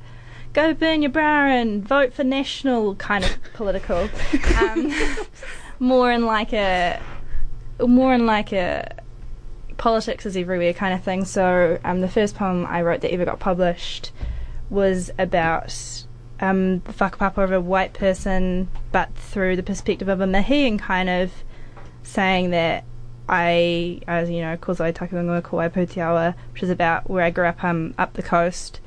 go 0.52 0.74
burn 0.74 1.00
your 1.00 1.12
bra 1.12 1.46
and 1.46 1.86
vote 1.86 2.12
for 2.12 2.24
national 2.24 2.96
kind 2.96 3.24
of 3.24 3.38
political. 3.54 4.10
Um, 4.58 4.92
more 5.78 6.10
in 6.10 6.26
like 6.26 6.52
a 6.52 7.00
more 7.86 8.12
in 8.12 8.26
like 8.26 8.52
a 8.52 8.96
politics 9.76 10.26
is 10.26 10.36
everywhere 10.36 10.72
kind 10.72 10.92
of 10.92 11.04
thing. 11.04 11.24
So 11.24 11.78
um, 11.84 12.00
the 12.00 12.08
first 12.08 12.34
poem 12.34 12.66
I 12.66 12.82
wrote 12.82 13.02
that 13.02 13.12
ever 13.12 13.24
got 13.24 13.38
published 13.38 14.10
was 14.70 15.12
about 15.20 16.04
um, 16.40 16.80
the 16.80 16.92
whakapapa 16.92 17.38
of 17.38 17.52
a 17.52 17.60
white 17.60 17.92
person, 17.92 18.68
but 18.92 19.14
through 19.14 19.56
the 19.56 19.62
perspective 19.62 20.08
of 20.08 20.20
a 20.20 20.26
mihi, 20.26 20.66
and 20.66 20.78
kind 20.78 21.08
of 21.08 21.32
saying 22.02 22.50
that 22.50 22.84
I, 23.28 24.00
as 24.06 24.30
you 24.30 24.40
know, 24.40 24.56
cause 24.56 24.80
I 24.80 24.92
takiwanga 24.92 25.42
ko 25.42 25.58
Waiputiawa, 25.58 26.34
which 26.52 26.62
is 26.62 26.70
about 26.70 27.10
where 27.10 27.24
I 27.24 27.30
grew 27.30 27.46
up 27.46 27.62
um, 27.62 27.94
up 27.98 28.14
the 28.14 28.22
coast. 28.22 28.80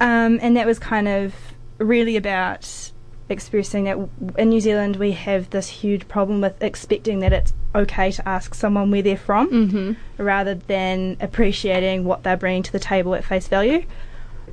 Um, 0.00 0.38
and 0.42 0.56
that 0.56 0.66
was 0.66 0.78
kind 0.78 1.08
of 1.08 1.34
really 1.78 2.16
about 2.16 2.92
expressing 3.28 3.84
that 3.84 3.96
in 4.36 4.48
New 4.48 4.60
Zealand 4.60 4.96
we 4.96 5.12
have 5.12 5.50
this 5.50 5.68
huge 5.68 6.08
problem 6.08 6.40
with 6.40 6.60
expecting 6.62 7.20
that 7.20 7.32
it's 7.32 7.52
okay 7.74 8.10
to 8.10 8.28
ask 8.28 8.54
someone 8.54 8.90
where 8.90 9.02
they're 9.02 9.16
from 9.16 9.48
Mm-hmm. 9.50 10.22
rather 10.22 10.54
than 10.56 11.16
appreciating 11.20 12.04
what 12.04 12.24
they're 12.24 12.36
bringing 12.36 12.64
to 12.64 12.72
the 12.72 12.80
table 12.80 13.14
at 13.14 13.24
face 13.24 13.46
value. 13.46 13.84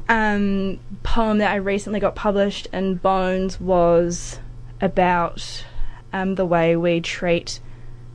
Um, 0.10 0.80
poem 1.04 1.40
that 1.40 1.52
I 1.52 1.56
recently 1.56 2.00
got 2.00 2.16
published 2.16 2.68
in 2.72 2.96
Bones 2.96 3.60
was 3.60 4.40
about 4.80 5.66
um, 6.14 6.36
the 6.36 6.46
way 6.46 6.76
we 6.76 7.02
treat, 7.02 7.60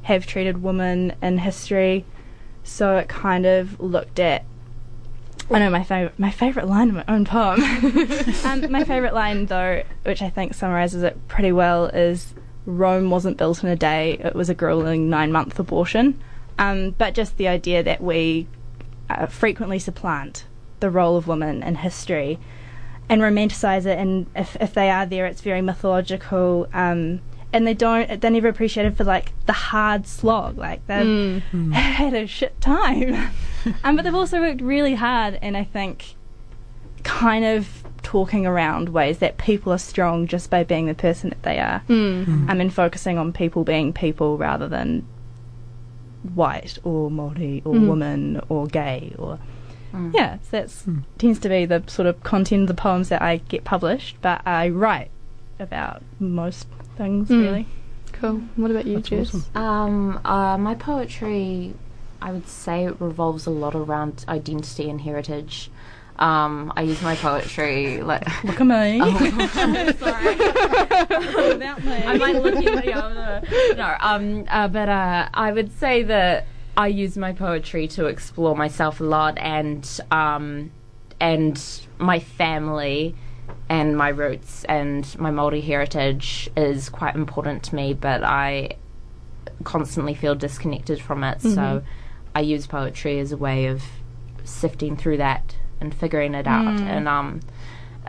have 0.02 0.26
treated 0.26 0.62
women 0.62 1.14
in 1.20 1.38
history. 1.38 2.05
So 2.64 2.96
it 2.96 3.09
kind 3.09 3.44
of 3.44 3.78
looked 3.81 4.18
at. 4.18 4.44
I 5.50 5.59
know 5.59 5.68
my 5.68 5.85
favorite 5.85 6.18
my 6.18 6.31
favorite 6.31 6.66
line 6.66 6.88
in 6.88 6.94
my 6.94 7.05
own 7.09 7.26
poem. 7.26 7.61
um, 8.44 8.70
my 8.72 8.85
favorite 8.85 9.12
line, 9.12 9.46
though, 9.46 9.83
which 10.05 10.22
I 10.22 10.31
think 10.31 10.55
summarizes 10.55 11.02
it 11.02 11.28
pretty 11.28 11.52
well, 11.52 11.87
is 11.87 12.33
Rome 12.64 13.11
wasn't 13.11 13.37
built 13.37 13.62
in 13.62 13.68
a 13.68 13.76
day. 13.76 14.18
It 14.20 14.35
was 14.35 14.48
a 14.48 14.55
grueling 14.55 15.11
nine 15.11 15.31
month 15.31 15.59
abortion. 15.59 16.18
Um, 16.59 16.90
but 16.92 17.14
just 17.14 17.37
the 17.37 17.48
idea 17.48 17.83
that 17.83 18.00
we 18.00 18.46
uh, 19.11 19.26
frequently 19.26 19.78
supplant 19.78 20.44
the 20.83 20.90
role 20.90 21.16
of 21.16 21.27
women 21.27 21.62
in 21.62 21.77
history 21.77 22.38
and 23.09 23.23
romanticize 23.23 23.87
it. 23.87 23.99
And 23.99 24.27
if, 24.37 24.57
if 24.61 24.75
they 24.75 24.90
are 24.90 25.07
there, 25.07 25.25
it's 25.25 25.40
very 25.40 25.62
mythological. 25.62 26.68
Um, 26.75 27.21
and 27.55 27.66
they 27.66 27.75
don't, 27.75 28.21
they're 28.21 28.31
never 28.31 28.49
appreciated 28.49 28.97
for 28.97 29.05
like 29.05 29.33
the 29.47 29.53
hard 29.53 30.07
slog. 30.07 30.59
Like 30.59 30.87
they've 30.87 31.42
Mm. 31.53 31.73
had 31.73 32.12
a 32.14 32.27
shit 32.27 32.61
time. 32.61 33.14
um, 33.85 33.97
but 33.97 34.03
they've 34.03 34.14
also 34.14 34.40
worked 34.40 34.61
really 34.61 34.95
hard, 34.95 35.38
and 35.40 35.57
I 35.57 35.64
think 35.64 36.14
kind 37.05 37.45
of 37.45 37.85
talking 38.03 38.47
around 38.47 38.88
ways 38.88 39.18
that 39.18 39.38
people 39.38 39.73
are 39.73 39.79
strong 39.79 40.27
just 40.27 40.51
by 40.51 40.64
being 40.64 40.87
the 40.87 40.95
person 40.95 41.31
that 41.31 41.42
they 41.42 41.59
are. 41.59 41.83
Mm. 41.88 42.49
I 42.51 42.55
mean, 42.55 42.71
focusing 42.71 43.18
on 43.18 43.33
people 43.33 43.62
being 43.64 43.92
people 43.92 44.37
rather 44.38 44.66
than 44.68 45.07
white 46.35 46.79
or 46.85 47.11
Māori 47.11 47.61
or 47.66 47.75
Mm. 47.75 47.87
woman 47.88 48.40
or 48.49 48.66
gay 48.66 49.12
or 49.18 49.38
Mm. 49.92 50.12
yeah. 50.14 50.37
So 50.42 50.48
that's 50.52 50.83
Mm. 50.85 51.02
tends 51.18 51.38
to 51.40 51.48
be 51.48 51.64
the 51.66 51.83
sort 51.87 52.07
of 52.07 52.22
content 52.22 52.62
of 52.62 52.68
the 52.68 52.74
poems 52.83 53.09
that 53.11 53.20
I 53.22 53.38
get 53.48 53.64
published, 53.64 54.16
but 54.22 54.40
I 54.46 54.68
write 54.68 55.11
about 55.61 56.02
most 56.18 56.66
things 56.96 57.28
Mm. 57.28 57.40
really. 57.40 57.66
Cool. 58.12 58.42
What 58.57 58.70
about 58.70 58.87
you, 58.87 58.96
That's 58.96 59.09
Jess? 59.09 59.28
awesome. 59.35 59.44
Um, 59.62 60.20
uh, 60.24 60.57
my 60.59 60.74
poetry, 60.74 61.74
I 62.20 62.31
would 62.33 62.46
say, 62.48 62.85
it 62.85 62.96
revolves 63.00 63.46
a 63.46 63.50
lot 63.50 63.74
around 63.74 64.24
identity 64.28 64.88
and 64.88 65.00
heritage. 65.00 65.70
Um, 66.18 66.72
I 66.76 66.83
use 66.83 67.02
my 67.02 67.16
poetry 67.16 68.00
like. 68.02 68.22
Look 68.44 68.61
at 68.61 68.66
me. 68.66 69.00
Oh, 69.02 69.92
sorry. 69.98 70.37
Without 71.55 71.85
me. 71.85 71.92
I 72.05 72.16
might 72.18 72.42
look 72.42 72.55
at 72.55 72.85
you. 72.85 73.74
No, 73.76 73.96
um, 74.00 74.44
uh, 74.48 74.68
but 74.68 74.88
uh, 74.88 75.28
I 75.35 75.50
would 75.52 75.72
say 75.78 76.02
that 76.05 76.46
I 76.76 76.87
use 76.88 77.16
my 77.18 77.32
poetry 77.32 77.87
to 77.88 78.06
explore 78.06 78.56
myself 78.56 79.00
a 79.00 79.04
lot, 79.04 79.37
and 79.38 79.88
um, 80.11 80.70
and 81.20 81.62
my 81.98 82.18
family, 82.18 83.14
and 83.68 83.96
my 83.96 84.08
roots, 84.08 84.64
and 84.64 85.06
my 85.18 85.30
Maori 85.30 85.61
heritage 85.61 86.50
is 86.56 86.88
quite 86.88 87.14
important 87.14 87.62
to 87.64 87.74
me. 87.74 87.92
But 87.94 88.24
I 88.24 88.76
constantly 89.64 90.14
feel 90.14 90.35
disconnected 90.35 91.00
from 91.00 91.22
it, 91.24 91.38
Mhm. 91.40 91.54
so 91.54 91.82
I 92.35 92.40
use 92.40 92.66
poetry 92.66 93.20
as 93.20 93.32
a 93.32 93.37
way 93.37 93.66
of 93.66 93.82
sifting 94.44 94.96
through 94.96 95.18
that 95.18 95.56
and 95.80 95.94
figuring 95.94 96.35
it 96.35 96.46
out. 96.46 96.64
Mm. 96.74 96.80
And 96.80 97.08
um, 97.08 97.40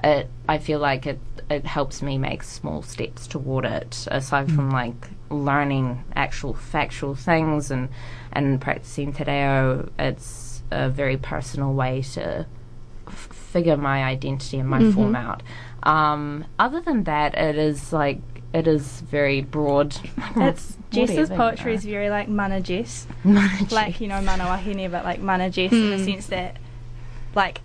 it, 0.04 0.30
I 0.48 0.58
feel 0.58 0.80
like 0.80 1.06
it 1.06 1.20
it 1.50 1.66
helps 1.66 2.02
me 2.02 2.18
make 2.18 2.42
small 2.42 2.82
steps 2.82 3.28
toward 3.28 3.66
it. 3.66 4.08
Aside 4.10 4.50
from 4.52 4.72
like 4.72 5.10
learning 5.34 6.04
actual 6.16 6.54
factual 6.54 7.16
things 7.16 7.72
and 7.72 7.90
and 8.32 8.60
practicing 8.62 9.14
te 9.14 9.24
reo, 9.26 9.90
it's 10.00 10.64
a 10.72 10.90
very 10.90 11.18
personal 11.18 11.74
way 11.74 12.02
to 12.02 12.46
f- 13.08 13.14
figure 13.32 13.78
my 13.78 14.04
identity 14.04 14.58
and 14.60 14.68
my 14.70 14.80
Mhm. 14.80 14.94
form 14.94 15.16
out. 15.16 15.44
Um, 15.84 16.46
other 16.58 16.80
than 16.82 17.04
that, 17.04 17.36
it 17.38 17.58
is 17.58 17.92
like 17.94 18.20
it 18.54 18.68
is 18.68 19.02
very 19.02 19.42
broad. 19.42 19.96
It's 20.36 20.78
Jess's 20.92 21.30
Whatever, 21.30 21.36
poetry 21.36 21.74
is 21.74 21.86
very 21.86 22.10
like 22.10 22.28
mana 22.30 22.62
Jess. 22.62 23.08
like 23.72 24.00
you 24.00 24.08
know 24.08 24.22
mana 24.22 24.46
wahine, 24.46 24.90
but 24.92 25.04
like 25.04 25.20
mana 25.20 25.50
Jess 25.50 25.72
in 25.74 25.90
the 25.90 26.00
sense 26.00 26.28
that, 26.28 26.58
like, 27.36 27.62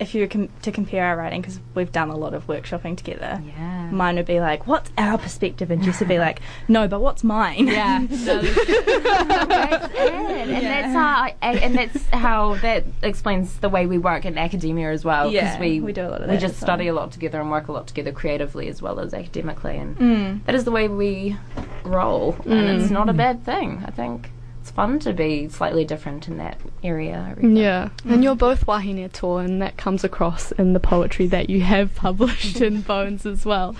if 0.00 0.14
you 0.14 0.22
were 0.22 0.26
com- 0.26 0.48
to 0.62 0.72
compare 0.72 1.04
our 1.04 1.16
writing, 1.16 1.40
because 1.40 1.60
we've 1.74 1.92
done 1.92 2.10
a 2.10 2.16
lot 2.16 2.34
of 2.34 2.46
workshopping 2.48 2.96
together, 2.96 3.40
yeah. 3.46 3.90
mine 3.90 4.16
would 4.16 4.26
be 4.26 4.40
like, 4.40 4.66
"What's 4.66 4.90
our 4.98 5.18
perspective?" 5.18 5.70
and 5.70 5.82
Jess 5.82 6.00
would 6.00 6.08
be 6.08 6.18
like, 6.18 6.40
"No, 6.68 6.88
but 6.88 7.00
what's 7.00 7.22
mine?" 7.22 7.68
Yeah. 7.68 8.04
that's. 8.10 9.94
And 9.94 10.50
Yeah. 10.50 10.60
that's 10.60 10.92
how 10.94 11.22
I, 11.22 11.34
and 11.42 11.74
that's 11.76 12.06
how 12.08 12.54
that 12.56 12.84
explains 13.02 13.56
the 13.58 13.68
way 13.68 13.86
we 13.86 13.98
work 13.98 14.24
in 14.24 14.36
academia 14.38 14.90
as 14.90 15.04
well. 15.04 15.30
Yeah, 15.30 15.58
we 15.58 15.80
we 15.80 15.92
do 15.92 16.02
a 16.02 16.08
lot 16.10 16.22
of 16.22 16.30
we 16.30 16.36
just 16.36 16.60
study 16.60 16.86
well. 16.90 16.94
a 16.94 16.96
lot 17.00 17.12
together 17.12 17.40
and 17.40 17.50
work 17.50 17.68
a 17.68 17.72
lot 17.72 17.86
together 17.86 18.12
creatively 18.12 18.68
as 18.68 18.82
well 18.82 19.00
as 19.00 19.14
academically, 19.14 19.76
and 19.78 19.96
Mm. 19.98 20.44
that 20.46 20.54
is 20.54 20.64
the 20.64 20.70
way 20.72 20.88
we 20.88 21.36
roll. 21.84 22.36
And 22.44 22.80
it's 22.80 22.90
not 22.90 23.08
a 23.08 23.12
bad 23.12 23.44
thing. 23.44 23.82
I 23.86 23.90
think 23.90 24.30
fun 24.74 24.98
to 25.00 25.12
be 25.12 25.48
slightly 25.48 25.84
different 25.84 26.28
in 26.28 26.38
that 26.38 26.58
area. 26.82 27.36
Yeah, 27.40 27.90
and 28.04 28.24
you're 28.24 28.34
both 28.34 28.66
wahine 28.66 29.08
toa, 29.10 29.38
and 29.38 29.62
that 29.62 29.76
comes 29.76 30.04
across 30.04 30.52
in 30.52 30.72
the 30.72 30.80
poetry 30.80 31.26
that 31.28 31.48
you 31.48 31.60
have 31.62 31.94
published 31.96 32.60
in 32.60 32.80
Bones 32.82 33.24
as 33.24 33.46
well. 33.46 33.76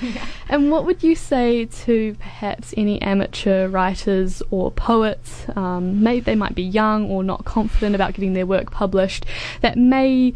And 0.49 0.71
what 0.71 0.85
would 0.87 1.03
you 1.03 1.15
say 1.15 1.67
to 1.67 2.15
perhaps 2.19 2.73
any 2.77 3.01
amateur 3.03 3.69
writers 3.69 4.43
or 4.51 4.71
poets, 4.71 5.47
um, 5.57 6.03
maybe 6.03 6.21
they 6.21 6.35
might 6.35 6.55
be 6.55 6.63
young 6.63 7.11
or 7.11 7.23
not 7.23 7.45
confident 7.45 7.95
about 7.95 8.15
getting 8.15 8.33
their 8.33 8.47
work 8.47 8.71
published, 8.71 9.27
that 9.61 9.77
may 9.77 10.35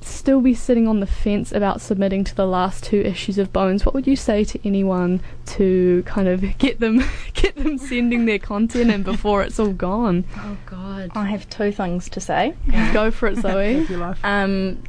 still 0.00 0.40
be 0.40 0.54
sitting 0.54 0.86
on 0.86 1.00
the 1.00 1.06
fence 1.06 1.52
about 1.52 1.80
submitting 1.80 2.22
to 2.24 2.34
the 2.34 2.46
last 2.46 2.84
two 2.84 3.00
issues 3.00 3.38
of 3.38 3.52
Bones? 3.52 3.84
What 3.84 3.94
would 3.94 4.06
you 4.06 4.16
say 4.16 4.44
to 4.44 4.58
anyone 4.66 5.20
to 5.46 6.02
kind 6.06 6.28
of 6.28 6.42
get 6.58 6.80
them 6.80 7.02
get 7.34 7.56
them 7.56 7.78
sending 7.78 8.24
their 8.26 8.38
content 8.38 8.90
in 8.90 9.02
before 9.02 9.42
it's 9.42 9.58
all 9.58 9.72
gone? 9.72 10.24
Oh 10.38 10.56
God. 10.66 11.10
I 11.14 11.26
have 11.26 11.48
two 11.50 11.72
things 11.72 12.08
to 12.10 12.20
say. 12.20 12.54
Go 12.92 13.10
for 13.10 13.28
it, 13.28 13.38
Zoe. 13.38 13.76
Live 13.78 13.90
your 13.90 13.98
life. 14.00 14.18
Um, 14.24 14.82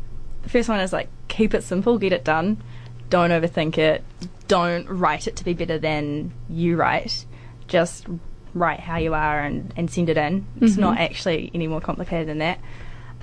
the 0.44 0.50
first 0.50 0.70
one 0.70 0.80
is 0.80 0.94
like 0.94 1.10
keep 1.28 1.54
it 1.54 1.64
simple, 1.64 1.98
get 1.98 2.14
it 2.14 2.24
done. 2.24 2.62
Don't 3.10 3.32
overthink 3.32 3.78
it. 3.78 4.04
Don't 4.48 4.88
write 4.88 5.28
it 5.28 5.36
to 5.38 5.44
be 5.46 5.54
better 5.54 5.78
than 5.80 6.32
you 6.50 6.76
write. 6.76 7.26
Just 7.68 8.06
write 8.54 8.80
how 8.82 8.98
you 8.98 9.14
are 9.14 9.40
and, 9.40 9.74
and 9.78 9.90
send 9.90 10.10
it 10.10 10.18
in. 10.18 10.46
It's 10.62 10.76
Mhm. 10.76 10.80
not 10.80 10.98
actually 11.00 11.52
any 11.54 11.68
more 11.68 11.82
complicated 11.82 12.28
than 12.28 12.38
that. 12.40 12.60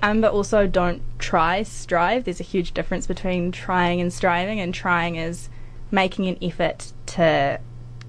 Um, 0.02 0.20
but 0.20 0.32
also 0.32 0.66
don't 0.66 1.02
try, 1.18 1.62
strive. 1.62 2.24
There's 2.24 2.40
a 2.40 2.44
huge 2.44 2.72
difference 2.72 3.06
between 3.06 3.52
trying 3.52 4.00
and 4.00 4.12
striving, 4.12 4.60
and 4.60 4.74
trying 4.74 5.16
is 5.16 5.48
making 5.90 6.26
an 6.26 6.36
effort 6.42 6.92
to 7.06 7.60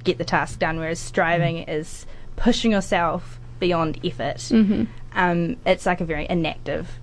get 0.04 0.18
the 0.18 0.26
task 0.26 0.60
done, 0.60 0.78
whereas 0.78 1.00
striving 1.00 1.60
is 1.60 2.06
pushing 2.36 2.72
yourself 2.72 3.40
beyond 3.60 3.98
effort 4.04 4.42
hmm 4.50 4.84
um, 5.16 5.56
it's 5.66 5.86
like 5.86 6.02
a 6.02 6.06
very 6.06 6.28
inactive 6.30 7.00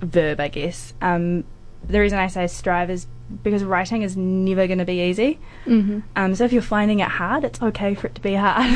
verb, 0.00 0.40
I 0.40 0.48
guess. 0.48 0.94
Um, 1.00 1.44
the 1.86 2.00
reason 2.00 2.18
I 2.18 2.26
say 2.26 2.46
strive 2.46 2.90
is 2.90 3.06
because 3.42 3.62
writing 3.64 4.02
is 4.02 4.16
never 4.16 4.66
going 4.66 4.78
to 4.78 4.84
be 4.84 5.02
easy. 5.02 5.38
hmm 5.64 6.00
Um, 6.16 6.34
so 6.34 6.44
if 6.44 6.52
you're 6.52 6.62
finding 6.62 7.00
it 7.00 7.08
hard, 7.08 7.44
it's 7.44 7.60
okay 7.62 7.94
for 7.94 8.06
it 8.06 8.14
to 8.14 8.20
be 8.20 8.34
hard. 8.34 8.68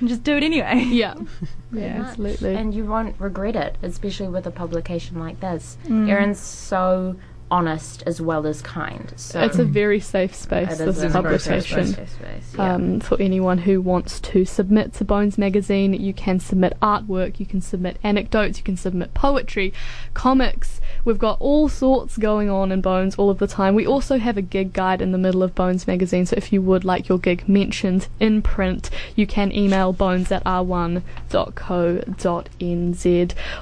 Just 0.04 0.24
do 0.24 0.36
it 0.36 0.42
anyway. 0.42 0.84
Yeah. 0.88 1.14
Very 1.70 1.86
Yeah, 1.86 2.02
absolutely. 2.02 2.54
And 2.54 2.74
you 2.74 2.84
won't 2.84 3.14
regret 3.18 3.56
it, 3.56 3.76
especially 3.82 4.28
with 4.28 4.46
a 4.46 4.50
publication 4.50 5.18
like 5.18 5.40
this. 5.40 5.76
Mm. 5.86 6.08
Erin's 6.08 6.40
so 6.40 7.16
honest 7.50 8.02
as 8.06 8.20
well 8.20 8.46
as 8.46 8.62
kind. 8.62 9.12
So 9.16 9.40
it's 9.40 9.58
a 9.58 9.64
very 9.64 10.00
safe 10.00 10.34
space, 10.34 10.78
this 10.78 10.80
a 10.80 10.92
very 10.92 10.94
safe 10.94 11.12
publication. 11.12 11.86
space, 11.86 12.10
space, 12.12 12.54
yeah. 12.54 12.74
Um, 12.74 13.00
for 13.00 13.20
anyone 13.20 13.58
who 13.58 13.80
wants 13.80 14.20
to 14.20 14.44
submit 14.44 14.92
to 14.94 15.04
Bones 15.04 15.38
Magazine, 15.38 15.94
you 15.94 16.12
can 16.12 16.40
submit 16.40 16.76
artwork, 16.80 17.40
you 17.40 17.46
can 17.46 17.60
submit 17.60 17.98
anecdotes, 18.02 18.58
you 18.58 18.64
can 18.64 18.76
submit 18.76 19.14
poetry, 19.14 19.72
comics. 20.14 20.80
We've 21.04 21.18
got 21.18 21.40
all 21.40 21.68
sorts 21.68 22.16
going 22.16 22.50
on 22.50 22.72
in 22.72 22.80
Bones 22.80 23.14
all 23.16 23.30
of 23.30 23.38
the 23.38 23.46
time. 23.46 23.74
We 23.74 23.86
also 23.86 24.18
have 24.18 24.36
a 24.36 24.42
gig 24.42 24.72
guide 24.72 25.00
in 25.00 25.12
the 25.12 25.18
middle 25.18 25.42
of 25.42 25.54
Bones 25.54 25.86
Magazine, 25.86 26.26
so 26.26 26.34
if 26.36 26.52
you 26.52 26.60
would 26.62 26.84
like 26.84 27.08
your 27.08 27.18
gig 27.18 27.48
mentioned 27.48 28.08
in 28.20 28.42
print, 28.42 28.90
you 29.16 29.26
can 29.26 29.52
email 29.52 29.92
bones 29.92 30.30
at 30.30 30.44
r1.co.nz. 30.44 31.02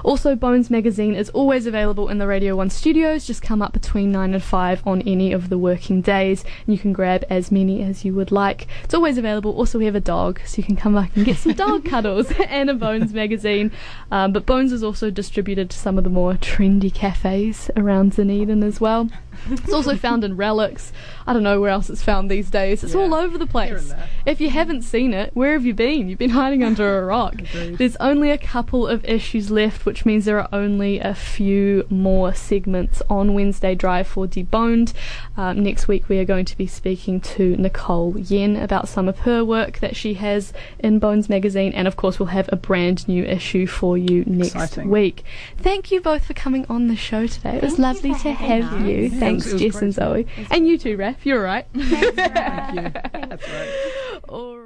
Also, 0.03 0.35
Bones 0.35 0.69
Magazine 0.69 1.15
is 1.15 1.29
always 1.29 1.65
available 1.65 2.09
in 2.09 2.17
the 2.17 2.27
Radio 2.27 2.55
1 2.55 2.69
studios. 2.69 3.25
Just 3.25 3.41
come 3.41 3.61
up 3.61 3.76
between 3.77 4.11
9 4.11 4.33
and 4.33 4.43
5 4.43 4.87
on 4.87 5.01
any 5.03 5.31
of 5.31 5.49
the 5.49 5.57
working 5.57 6.01
days, 6.01 6.43
and 6.65 6.75
you 6.75 6.79
can 6.79 6.93
grab 6.93 7.23
as 7.29 7.51
many 7.51 7.83
as 7.83 8.03
you 8.03 8.13
would 8.15 8.31
like. 8.31 8.67
It's 8.83 8.93
always 8.93 9.17
available. 9.17 9.55
Also, 9.55 9.77
we 9.77 9.85
have 9.85 9.95
a 9.95 9.99
dog, 9.99 10.39
so 10.45 10.57
you 10.57 10.63
can 10.63 10.75
come 10.75 10.95
back 10.95 11.15
and 11.15 11.25
get 11.25 11.37
some 11.37 11.53
dog 11.65 11.85
cuddles 11.85 12.31
and 12.47 12.69
a 12.69 12.73
Bones 12.73 13.13
Magazine. 13.13 13.71
Um, 14.11 14.33
but 14.33 14.47
Bones 14.47 14.71
is 14.71 14.83
also 14.83 15.11
distributed 15.11 15.69
to 15.69 15.77
some 15.77 15.97
of 15.97 16.03
the 16.03 16.09
more 16.09 16.33
trendy 16.33 16.91
cafes 16.91 17.69
around 17.75 18.15
Dunedin 18.15 18.63
as 18.63 18.81
well. 18.81 19.09
It's 19.49 19.73
also 19.73 19.95
found 19.95 20.23
in 20.23 20.35
relics. 20.35 20.91
I 21.25 21.33
don't 21.33 21.43
know 21.43 21.59
where 21.61 21.69
else 21.69 21.89
it's 21.89 22.01
found 22.03 22.29
these 22.31 22.49
days. 22.49 22.83
It's 22.83 22.95
all 22.95 23.13
over 23.13 23.37
the 23.37 23.45
place. 23.47 23.93
If 24.25 24.39
you 24.41 24.49
haven't 24.49 24.83
seen 24.83 25.13
it, 25.13 25.31
where 25.35 25.53
have 25.53 25.65
you 25.65 25.73
been? 25.73 26.07
You've 26.09 26.19
been 26.19 26.29
hiding 26.31 26.63
under 26.63 26.99
a 26.99 27.05
rock. 27.05 27.35
There's 27.53 27.95
only 27.97 28.31
a 28.31 28.37
couple 28.37 28.87
of 28.87 29.03
issues 29.05 29.51
left, 29.51 29.85
which 29.85 30.05
means 30.05 30.25
there 30.25 30.39
are 30.39 30.49
only 30.53 30.99
a 30.99 31.13
few 31.13 31.85
more 31.89 32.33
segments 32.33 33.01
on 33.09 33.33
Wednesday 33.33 33.75
Drive 33.75 34.07
for 34.07 34.27
Deboned. 34.27 34.93
Um, 35.35 35.63
next 35.63 35.87
week, 35.87 36.09
we 36.09 36.17
are 36.19 36.25
going 36.25 36.45
to 36.45 36.57
be 36.57 36.67
speaking 36.67 37.19
to 37.21 37.55
Nicole 37.57 38.17
Yen 38.17 38.55
about 38.55 38.87
some 38.87 39.07
of 39.07 39.19
her 39.19 39.43
work 39.43 39.79
that 39.79 39.95
she 39.95 40.15
has 40.15 40.53
in 40.79 40.99
Bones 40.99 41.29
magazine, 41.29 41.73
and 41.73 41.87
of 41.87 41.95
course, 41.95 42.19
we'll 42.19 42.27
have 42.27 42.49
a 42.51 42.55
brand 42.55 43.07
new 43.07 43.23
issue 43.23 43.67
for 43.67 43.97
you 43.97 44.23
next 44.25 44.55
Exciting. 44.55 44.89
week. 44.89 45.23
Thank 45.57 45.91
you 45.91 46.01
both 46.01 46.25
for 46.25 46.33
coming 46.33 46.65
on 46.69 46.87
the 46.87 46.95
show 46.95 47.27
today. 47.27 47.57
It 47.57 47.63
was 47.63 47.77
lovely 47.79 48.13
to 48.15 48.31
have 48.33 48.73
us. 48.73 48.81
you. 48.83 48.95
Yeah, 48.95 49.19
it 49.27 49.41
Thanks, 49.41 49.45
was- 49.53 49.61
it 49.61 49.65
was 49.65 49.73
Jess 49.75 49.81
and 49.81 49.95
great. 49.95 50.27
Zoe, 50.27 50.47
and 50.51 50.67
you 50.67 50.77
too, 50.77 50.97
Raf. 50.97 51.25
You're 51.25 51.43
right. 51.43 51.65
Thanks, 51.73 52.15
Thank 52.15 52.75
you. 52.75 52.89
That's 53.27 53.47
right. 53.49 54.19
All 54.29 54.57